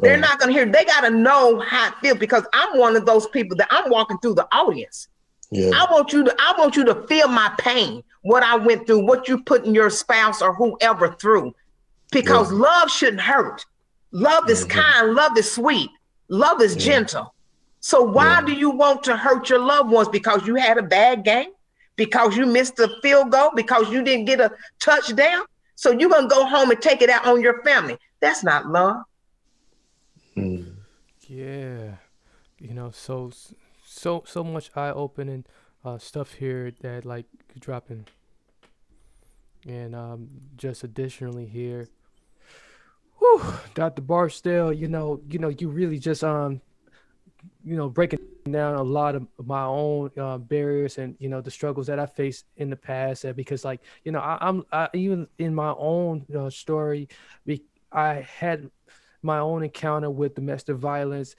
[0.00, 0.66] They're not gonna hear.
[0.66, 4.18] They gotta know how it feels because I'm one of those people that I'm walking
[4.18, 5.08] through the audience.
[5.50, 5.70] Yeah.
[5.74, 9.04] I want you to I want you to feel my pain, what I went through,
[9.04, 11.54] what you putting your spouse or whoever through.
[12.10, 13.64] Because love shouldn't hurt.
[14.12, 14.78] Love is mm-hmm.
[14.78, 15.90] kind, love is sweet,
[16.28, 17.34] love is gentle.
[17.80, 21.24] So why do you want to hurt your loved ones because you had a bad
[21.24, 21.50] game?
[21.96, 25.44] Because you missed a field goal, because you didn't get a touchdown?
[25.74, 27.98] So you're gonna go home and take it out on your family.
[28.20, 29.04] That's not love.
[31.26, 31.96] Yeah,
[32.58, 33.30] you know, so
[33.84, 35.44] so so much eye-opening
[35.84, 37.26] uh, stuff here that like
[37.58, 38.06] dropping,
[39.66, 41.88] and um, just additionally here,
[43.18, 43.42] whew,
[43.74, 44.02] Dr.
[44.02, 46.60] Barksdale, you know, you know, you really just um,
[47.64, 48.20] you know, breaking
[48.50, 52.06] down a lot of my own uh, barriers and you know the struggles that I
[52.06, 55.74] faced in the past, and because like you know, I, I'm I, even in my
[55.76, 57.08] own uh, story,
[57.44, 57.62] be,
[57.92, 58.70] I had
[59.22, 61.34] my own encounter with domestic violence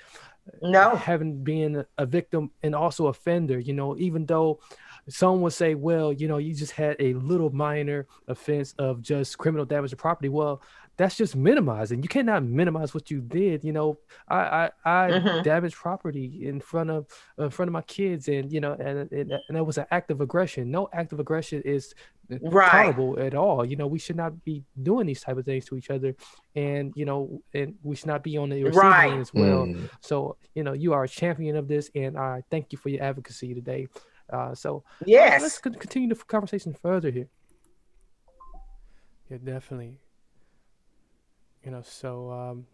[0.62, 0.96] no.
[0.96, 4.60] having been a victim and also offender you know even though
[5.08, 9.38] some would say well you know you just had a little minor offense of just
[9.38, 10.30] criminal damage to property.
[10.30, 10.62] Well
[11.00, 13.98] that's just minimizing you cannot minimize what you did you know
[14.28, 14.64] i i,
[15.08, 15.42] I Mhm.
[15.44, 19.32] damaged property in front of in front of my kids and you know and, and
[19.48, 21.94] and that was an act of aggression no act of aggression is
[22.42, 22.70] Right.
[22.70, 25.76] tolerable at all you know we should not be doing these type of things to
[25.80, 26.12] each other
[26.54, 29.12] and you know and we should not be on the receiving Right.
[29.14, 29.90] end as well Mm.
[30.02, 33.02] so you know you are a champion of this and i thank you for your
[33.10, 33.88] advocacy today
[34.36, 35.42] uh so uh, Yes.
[35.42, 37.30] let's continue the conversation further here
[39.30, 39.98] yeah definitely
[41.70, 42.66] you know so um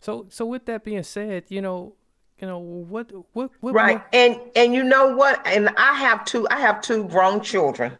[0.00, 1.92] so so with that being said you know
[2.40, 6.24] you know what what what right more- and and you know what and i have
[6.24, 7.98] two i have two grown children.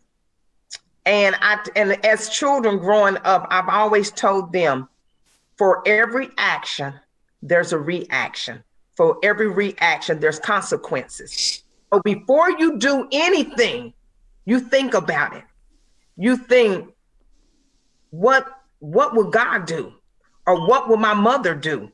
[1.04, 4.88] And i and as children growing up i've always told them
[5.58, 6.94] for every action
[7.42, 8.64] there's a reaction.
[8.94, 11.62] For every reaction there's consequences.
[11.90, 13.92] But before you do anything
[14.46, 15.44] you think about it.
[16.16, 16.88] You think
[18.08, 18.46] what
[18.78, 19.92] what will god do
[20.46, 21.90] or what will my mother do?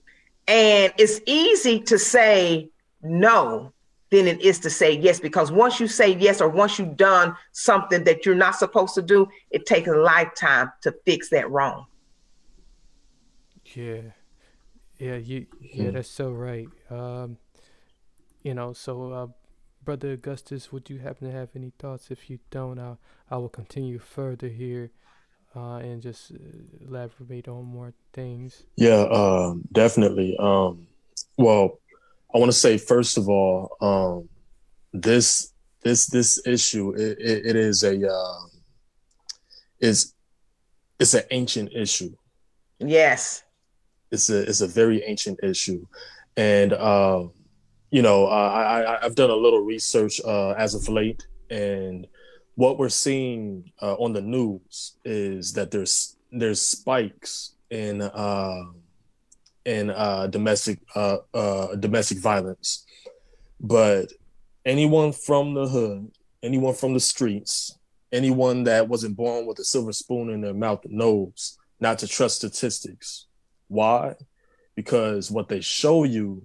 [0.49, 2.71] And it's easy to say
[3.03, 3.73] no
[4.11, 7.35] than it is to say yes because once you say yes or once you've done
[7.53, 11.87] something that you're not supposed to do it takes a lifetime to fix that wrong.
[13.75, 14.01] Yeah,
[14.99, 16.67] yeah, you, yeah, that's so right.
[16.91, 17.37] Um,
[18.43, 19.27] you know, so uh,
[19.85, 22.11] brother Augustus, would you happen to have any thoughts?
[22.11, 22.97] If you don't, I
[23.31, 24.91] I will continue further here,
[25.55, 26.37] uh, and just uh,
[26.89, 28.65] elaborate on more things.
[28.77, 30.37] Yeah, um, definitely.
[30.39, 30.87] Um,
[31.37, 31.79] well,
[32.35, 34.29] I want to say first of all, um,
[34.93, 38.41] this this this issue it, it, it is a uh,
[39.81, 40.15] is
[40.99, 42.15] it's an ancient issue.
[42.79, 43.43] yes
[44.11, 45.87] It's a it's a very ancient issue,
[46.37, 47.25] and uh,
[47.91, 52.07] you know I, I I've done a little research uh, as of late, and
[52.55, 58.65] what we're seeing uh, on the news is that there's there's spikes in uh,
[59.65, 62.85] in uh, domestic uh, uh, domestic violence,
[63.61, 64.13] but
[64.65, 66.11] anyone from the hood,
[66.43, 67.79] anyone from the streets,
[68.13, 72.37] anyone that wasn't born with a silver spoon in their mouth knows not to trust
[72.37, 73.27] statistics.
[73.69, 74.15] Why?
[74.75, 76.43] Because what they show you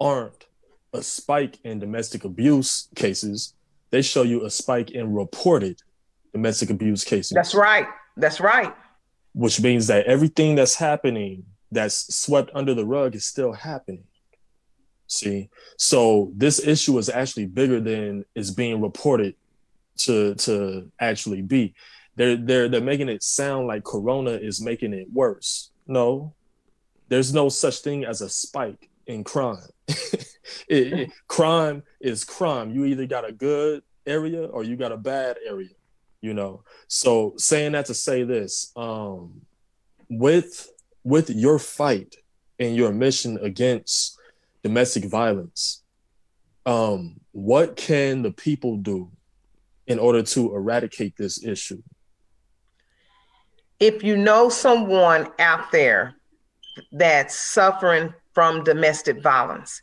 [0.00, 0.46] aren't
[0.92, 3.54] a spike in domestic abuse cases.
[3.94, 5.76] They show you a spike in reported
[6.32, 7.86] domestic abuse cases that's right
[8.16, 8.74] that's right
[9.34, 14.04] which means that everything that's happening that's swept under the rug is still happening.
[15.06, 19.34] See, so this issue is actually bigger than is being reported
[19.98, 21.74] to to actually be.
[22.16, 25.70] They're they're they're making it sound like Corona is making it worse.
[25.86, 26.32] No,
[27.08, 29.58] there's no such thing as a spike in crime.
[30.68, 32.70] It- it- crime is crime.
[32.74, 35.70] You either got a good area or you got a bad area
[36.24, 39.42] you know so saying that to say this um
[40.08, 40.70] with
[41.04, 42.16] with your fight
[42.58, 44.18] and your mission against
[44.62, 45.82] domestic violence
[46.64, 49.10] um what can the people do
[49.86, 51.82] in order to eradicate this issue
[53.78, 56.14] if you know someone out there
[56.92, 59.82] that's suffering from domestic violence,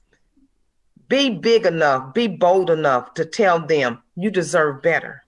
[1.08, 5.24] be big enough, be bold enough to tell them you deserve better.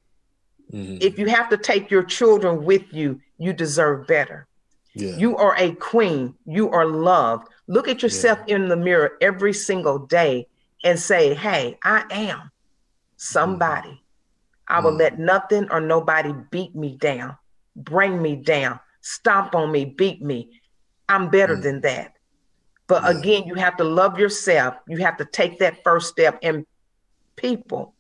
[0.71, 0.97] Mm-hmm.
[1.01, 4.47] If you have to take your children with you, you deserve better.
[4.95, 5.17] Yeah.
[5.17, 6.36] You are a queen.
[6.45, 7.47] You are loved.
[7.67, 10.47] Look at yourself in the mirror every single day
[10.84, 12.51] and say, Hey, I am
[13.17, 13.89] somebody.
[13.89, 14.74] Mm-hmm.
[14.74, 14.99] I will mm-hmm.
[14.99, 17.38] let nothing or nobody beat me down,
[17.76, 20.61] bring me down, stomp on me, beat me.
[21.09, 21.61] I'm better mm.
[21.61, 22.12] than that.
[22.93, 24.75] But again, you have to love yourself.
[24.87, 26.37] You have to take that first step.
[26.43, 26.65] And
[27.35, 27.93] people,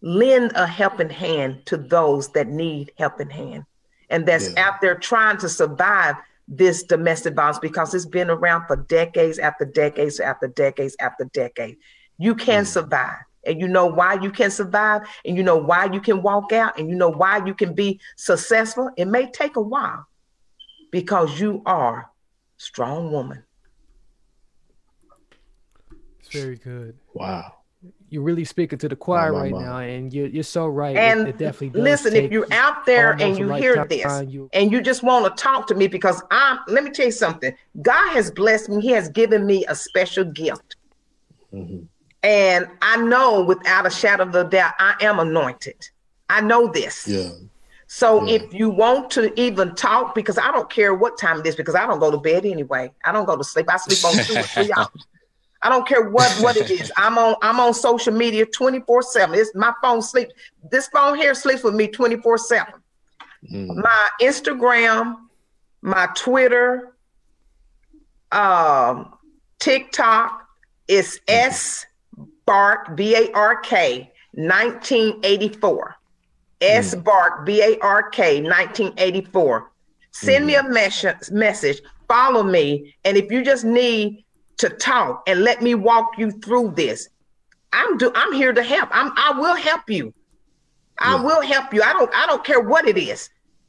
[0.00, 3.64] lend a helping hand to those that need helping hand
[4.10, 6.16] and that's out there trying to survive
[6.48, 11.78] this domestic violence because it's been around for decades after decades after decades after decades.
[12.18, 12.66] You can mm.
[12.66, 13.18] survive.
[13.44, 16.80] And you know why you can survive, and you know why you can walk out,
[16.80, 18.90] and you know why you can be successful.
[18.96, 20.04] It may take a while
[20.90, 22.10] because you are a
[22.56, 23.44] strong woman.
[26.26, 26.96] It's very good.
[27.14, 27.54] Wow.
[28.08, 29.62] You're really speaking to the choir my, right my.
[29.62, 30.96] now, and you're you're so right.
[30.96, 34.32] And it, definitely does listen, if you're out there and almost a you hear this
[34.32, 37.12] you- and you just want to talk to me because I'm, let me tell you
[37.12, 37.54] something.
[37.82, 38.80] God has blessed me.
[38.80, 40.76] He has given me a special gift.
[41.52, 41.84] Mm-hmm.
[42.22, 45.88] And I know without a shadow of a doubt, I am anointed.
[46.28, 47.06] I know this.
[47.06, 47.30] Yeah.
[47.88, 51.54] So if you want to even talk, because I don't care what time it is,
[51.54, 52.90] because I don't go to bed anyway.
[53.04, 53.66] I don't go to sleep.
[53.70, 55.06] I sleep on two or three hours.
[55.66, 56.92] I don't care what what it is.
[56.96, 59.36] I'm on I'm on social media 24 seven.
[59.36, 60.28] It's my phone sleep.
[60.70, 62.74] This phone here sleeps with me 24 seven.
[63.52, 63.74] Mm.
[63.82, 65.16] My Instagram,
[65.82, 66.94] my Twitter,
[68.30, 69.12] um,
[69.58, 70.48] TikTok
[70.86, 71.84] is S
[72.46, 75.96] Bark B A R K 1984.
[76.60, 79.72] S Bark B A R K 1984.
[80.12, 84.24] Send me a mes- message, follow me, and if you just need
[84.58, 87.08] to talk and let me walk you through this,
[87.72, 88.88] I'm do I'm here to help.
[88.92, 90.14] I'm I will help you.
[90.98, 91.82] I will help you.
[91.82, 93.28] I don't I don't care what it is.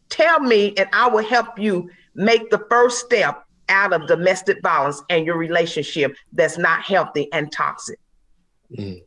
[0.09, 5.01] Tell me and I will help you make the first step out of domestic violence
[5.09, 7.99] and your relationship that's not healthy and toxic.
[8.77, 9.03] Mm.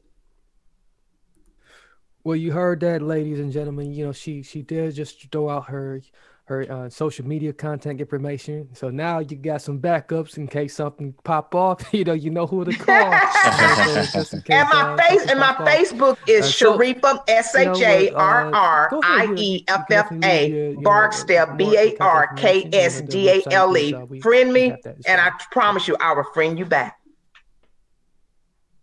[2.23, 3.93] Well, you heard that, ladies and gentlemen.
[3.93, 6.03] You know, she she did just throw out her
[6.51, 8.69] her uh, social media contact information.
[8.75, 11.81] So now you got some backups in case something pop off.
[11.95, 13.11] You know, you know who to call.
[14.13, 15.69] Just in case, And my uh, face and my pop off.
[15.69, 20.75] Facebook is Uh, so- Sharrieffa S H A R R I E F F A
[20.83, 24.21] Barksdale B A R K S D A L E.
[24.21, 24.75] Friend me,
[25.07, 26.99] and I promise you, I will friend you back.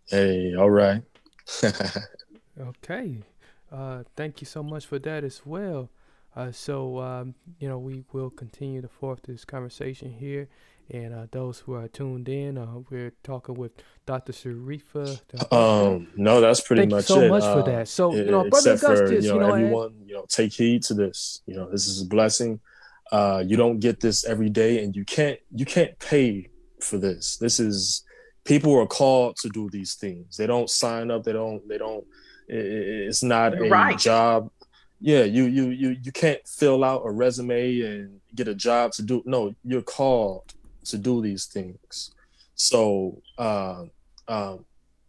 [0.06, 1.02] Hey, all right.
[2.58, 3.18] Okay.
[3.70, 5.90] Uh, thank you so much for that as well.
[6.38, 10.48] Uh, so, um, you know, we will continue to forth this conversation here.
[10.90, 13.72] And uh, those who are tuned in, uh, we're talking with
[14.06, 14.32] Dr.
[14.32, 15.52] Sharrieffa.
[15.52, 17.28] Um, no, that's pretty Thank you much so it.
[17.28, 17.88] much for Uh, that.
[17.88, 20.14] So, you e- know, Brother except for Augustus, you you know, know, and- everyone, you
[20.14, 21.42] know, take heed to this.
[21.46, 22.60] You know, this is a blessing.
[23.10, 26.48] Uh, you don't get this every day, and you can't you can't pay
[26.80, 27.36] for this.
[27.38, 28.04] This is
[28.44, 30.36] people are called to do these things.
[30.36, 31.24] They don't sign up.
[31.24, 31.66] They don't.
[31.68, 32.04] They don't.
[32.50, 33.98] i- i- It's not You're a right.
[33.98, 34.50] job.
[35.00, 39.02] Yeah, you you you you can't fill out a resume and get a job to
[39.02, 39.22] do.
[39.24, 40.54] No, you're called
[40.86, 42.10] to do these things.
[42.54, 43.84] So, uh,
[44.26, 44.64] um,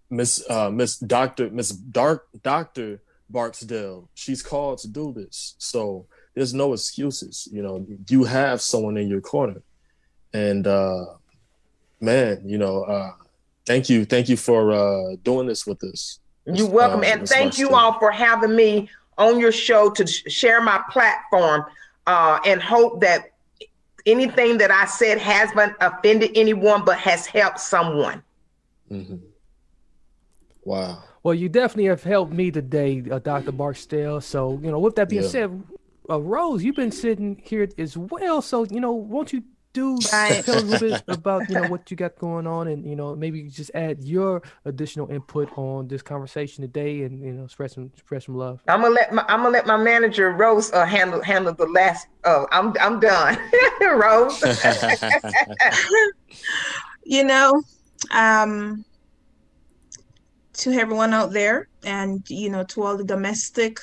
[0.09, 5.55] Miss uh, Miss Doctor Miss Dark Doctor Barksdale, she's called to do this.
[5.57, 7.47] So there's no excuses.
[7.51, 9.61] You know, you have someone in your corner,
[10.33, 11.05] and uh,
[11.99, 13.13] man, you know, uh,
[13.65, 16.19] thank you, thank you for uh, doing this with us.
[16.45, 18.89] You're welcome, Uh, and thank you all for having me
[19.19, 21.65] on your show to sh- share my platform.
[22.07, 23.33] Uh, and hope that
[24.07, 28.23] anything that I said hasn't offended anyone, but has helped someone.
[28.89, 29.17] Mm-hmm.
[30.63, 31.03] Wow.
[31.21, 33.51] Well, you definitely have helped me today, uh, Dr.
[33.51, 34.21] Barksdale.
[34.21, 35.27] So, you know, with that being Yeah.
[35.29, 35.63] said,
[36.09, 38.41] uh, Rose, you've been sitting here as well.
[38.41, 39.43] So, you know, won't you
[39.73, 40.43] do Right.
[40.43, 43.15] tell a little bit about, you know, what you got going on and, you know,
[43.15, 47.91] maybe just add your additional input on this conversation today and, you know, spread some,
[47.97, 48.61] spread some love.
[48.67, 52.07] I'm gonna let my I'm gonna let my manager Rose uh, handle handle the last.
[52.23, 53.37] Oh, I'm I'm done,
[53.81, 54.41] Rose.
[57.05, 57.61] you know,
[58.11, 58.83] um,
[60.53, 63.79] to everyone out there, and you know, to all the domestic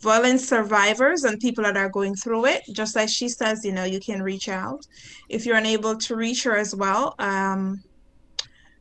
[0.00, 3.84] violence survivors and people that are going through it, just like she says, you know,
[3.84, 4.86] you can reach out.
[5.28, 7.82] If you're unable to reach her as well, um,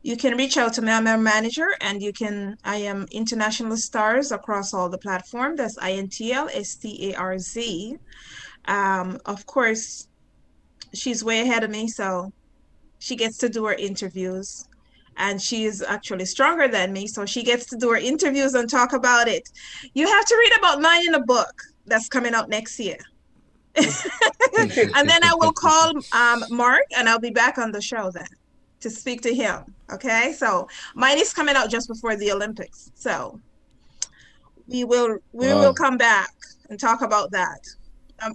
[0.04, 2.56] you can reach out to a manager, and you can.
[2.64, 5.58] I am International Stars across all the platforms.
[5.58, 7.98] That's I N T L S T A R Z.
[8.66, 10.08] Um, of course,
[10.94, 12.32] she's way ahead of me, so
[13.00, 14.67] she gets to do her interviews
[15.18, 18.94] and she's actually stronger than me so she gets to do her interviews and talk
[18.94, 19.44] about it
[19.94, 21.54] you have to read about mine in a book
[21.86, 22.98] that's coming out next year
[24.96, 28.26] and then i will call um, mark and i'll be back on the show then
[28.82, 33.40] to speak to him okay so mine is coming out just before the olympics so
[34.68, 35.60] we will we Wow.
[35.60, 36.30] will come back
[36.70, 37.60] and talk about that
[38.24, 38.34] um,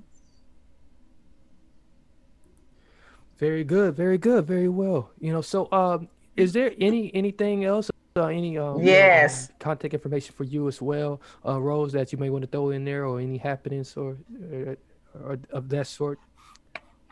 [3.39, 5.11] Very good, very good, very well.
[5.19, 7.91] You know, so um, is there any anything else?
[8.17, 9.49] Uh, any um, you know, Yes.
[9.49, 12.71] um, contact information for you as well, uh, Rose, that you may want to throw
[12.71, 14.19] in there, or any happenings or,
[14.53, 14.77] or,
[15.15, 16.19] or of that sort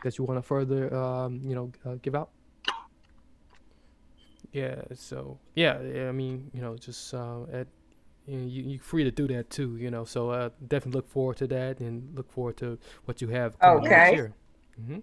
[0.03, 2.29] that you want to further, um, you know, uh, give out?
[4.51, 4.81] Yeah.
[4.93, 7.67] So yeah, yeah, I mean, you know, just uh, at
[8.27, 9.77] you know, you, you're free to do that too.
[9.77, 13.29] You know, so uh, definitely look forward to that and look forward to what you
[13.29, 14.15] have coming next Okay.
[14.15, 14.33] year.
[14.85, 14.99] hmm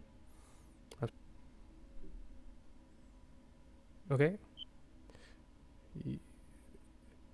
[4.10, 4.36] Okay.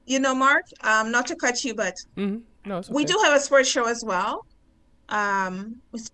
[0.07, 2.93] you know mark um, not to cut you but hmm No, okay.
[2.93, 4.45] we do have a sports show as well.
[5.09, 6.11] Um, it's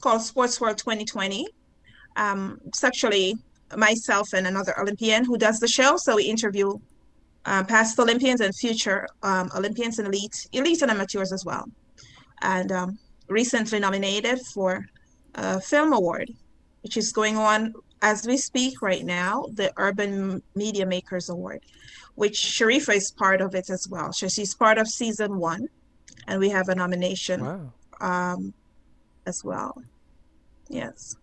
[0.00, 1.46] called sports world 2020
[2.16, 3.34] um, it's actually
[3.76, 6.68] myself and another olympian who does the show so we interview
[7.46, 11.64] um, past olympians and future um, olympians and elite elite and amateurs as well.
[12.42, 12.98] And um,
[13.28, 14.84] recently nominated for
[15.34, 16.30] a film award
[16.82, 21.60] which is going on as we speak right now, the Urban Media Makers Award,
[22.14, 24.12] which Sharrieffa is part of it as well.
[24.12, 25.66] So she's part of season one,
[26.28, 27.72] and we have a nomination Wow.
[28.00, 28.54] um,
[29.26, 29.82] as well.
[30.68, 31.16] Yes.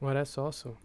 [0.00, 0.76] Well, that's awesome.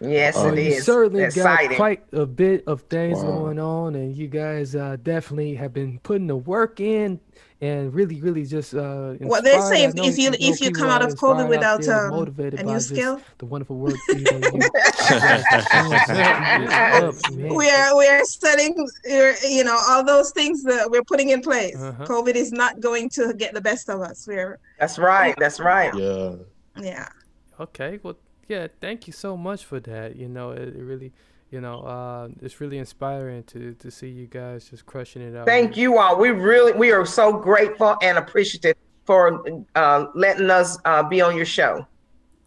[0.00, 0.84] Yes, Well, it you is.
[0.84, 1.70] certainly Exciting.
[1.70, 3.30] got quite a bit of things Wow.
[3.38, 7.20] going on, and you guys uh, definitely have been putting the work in,
[7.64, 11.02] and really, really just uh, Well, they say if, if you if you come out
[11.02, 14.68] of COVID without there um, motivated a new skill, the wonderful work you know, you
[14.70, 17.54] guys doing up, man.
[17.54, 18.74] we are we are setting
[19.06, 21.74] we're, you know all those things that we're putting in place.
[21.74, 22.04] Uh-huh.
[22.04, 24.26] COVID is not going to get the best of us.
[24.26, 25.34] We're That's right.
[25.38, 25.94] That's right.
[25.94, 26.34] Yeah.
[26.78, 27.08] yeah.
[27.58, 28.16] Okay, well,
[28.48, 30.16] yeah, thank you so much for that.
[30.16, 31.12] You know, it, it really,
[31.54, 35.46] you know, uh, it's really inspiring to to see you guys just crushing it out.
[35.46, 36.18] Thank you all.
[36.18, 39.40] We really we are so grateful and appreciative for
[39.76, 41.86] uh, letting us uh, be on your show.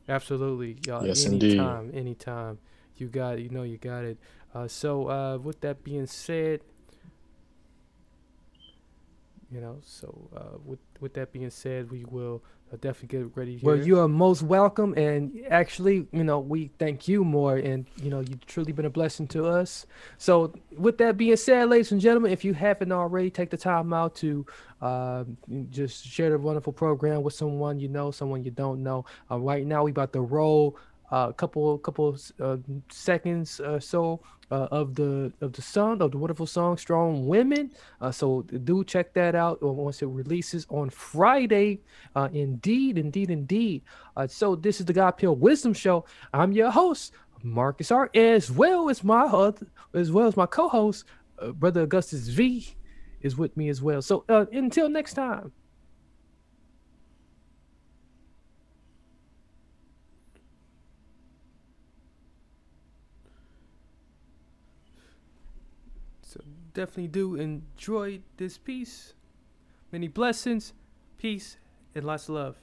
[0.09, 1.05] Absolutely, y'all.
[1.05, 1.53] Yes, indeed.
[1.53, 2.59] anytime, anytime.
[2.97, 3.43] You got it.
[3.43, 4.17] You know, you got it.
[4.53, 6.59] Uh, so, uh, with that being said,
[9.51, 13.57] you know, so uh, with with that being said, we will uh, definitely get ready
[13.57, 13.65] here.
[13.65, 18.09] Well, you are most welcome, and actually, you know, we thank you more, and you
[18.09, 19.85] know, you've truly been a blessing to us.
[20.17, 23.93] So, with that being said, ladies and gentlemen, if you haven't already, take the time
[23.93, 24.45] out to
[24.81, 25.23] uh,
[25.69, 29.05] just share the wonderful program with someone you know, someone you don't know.
[29.31, 30.77] Uh, right now, we about to roll
[31.11, 32.57] a couple couple uh,
[32.89, 37.71] seconds or so uh, of the of the song of the wonderful song "Strong Women."
[38.01, 41.81] Uh, so do check that out uh, once it releases on Friday.
[42.15, 43.83] Uh, indeed, indeed, indeed.
[44.15, 46.05] Uh, so this is the God Pill Wisdom Show.
[46.33, 49.51] I'm your host, Marcus R, as well as my
[49.93, 51.05] as well as my co-host,
[51.39, 52.67] uh, Brother Augustus V,
[53.21, 54.01] is with me as well.
[54.01, 55.51] So uh, until next time.
[66.21, 66.41] So
[66.77, 69.15] definitely do enjoy this piece.
[69.91, 70.73] Many blessings,
[71.17, 71.57] peace,
[71.95, 72.55] and lots of love.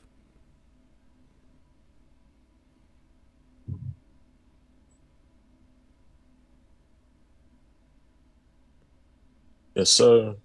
[9.75, 10.37] Yes, sir.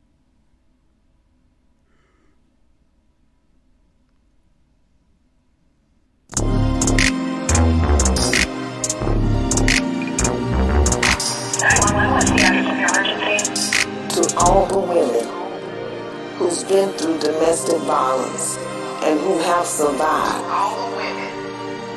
[12.79, 15.27] To all the women
[16.37, 18.57] who's been through domestic violence
[19.03, 20.45] and who have survived.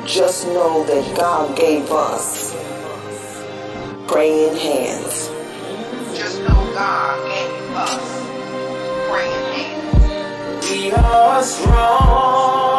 [0.05, 2.53] Just know that God gave us
[4.07, 5.29] praying hands.
[6.17, 8.27] Just know God gave us
[9.09, 10.69] praying hands.
[10.69, 12.72] We are strong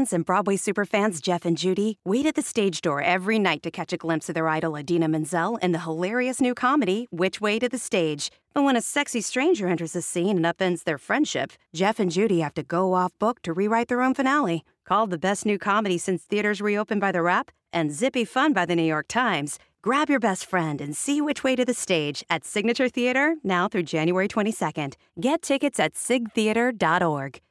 [0.00, 3.70] Friends and Broadway superfans Jeff and Judy wait at the stage door every night to
[3.70, 7.58] catch a glimpse of their idol Idina Menzel in the hilarious new comedy Which Way
[7.58, 8.30] to the Stage.
[8.54, 12.40] But when a sexy stranger enters the scene and upends their friendship, Jeff and Judy
[12.40, 14.64] have to go off book to rewrite their own finale.
[14.86, 18.64] Called the best new comedy since theaters reopened by The Wrap and zippy fun by
[18.64, 19.58] The New York Times.
[19.82, 23.68] Grab your best friend and see Which Way to the Stage at Signature Theater now
[23.68, 24.94] through January 22nd.
[25.20, 27.42] Get tickets at sigtheater.org.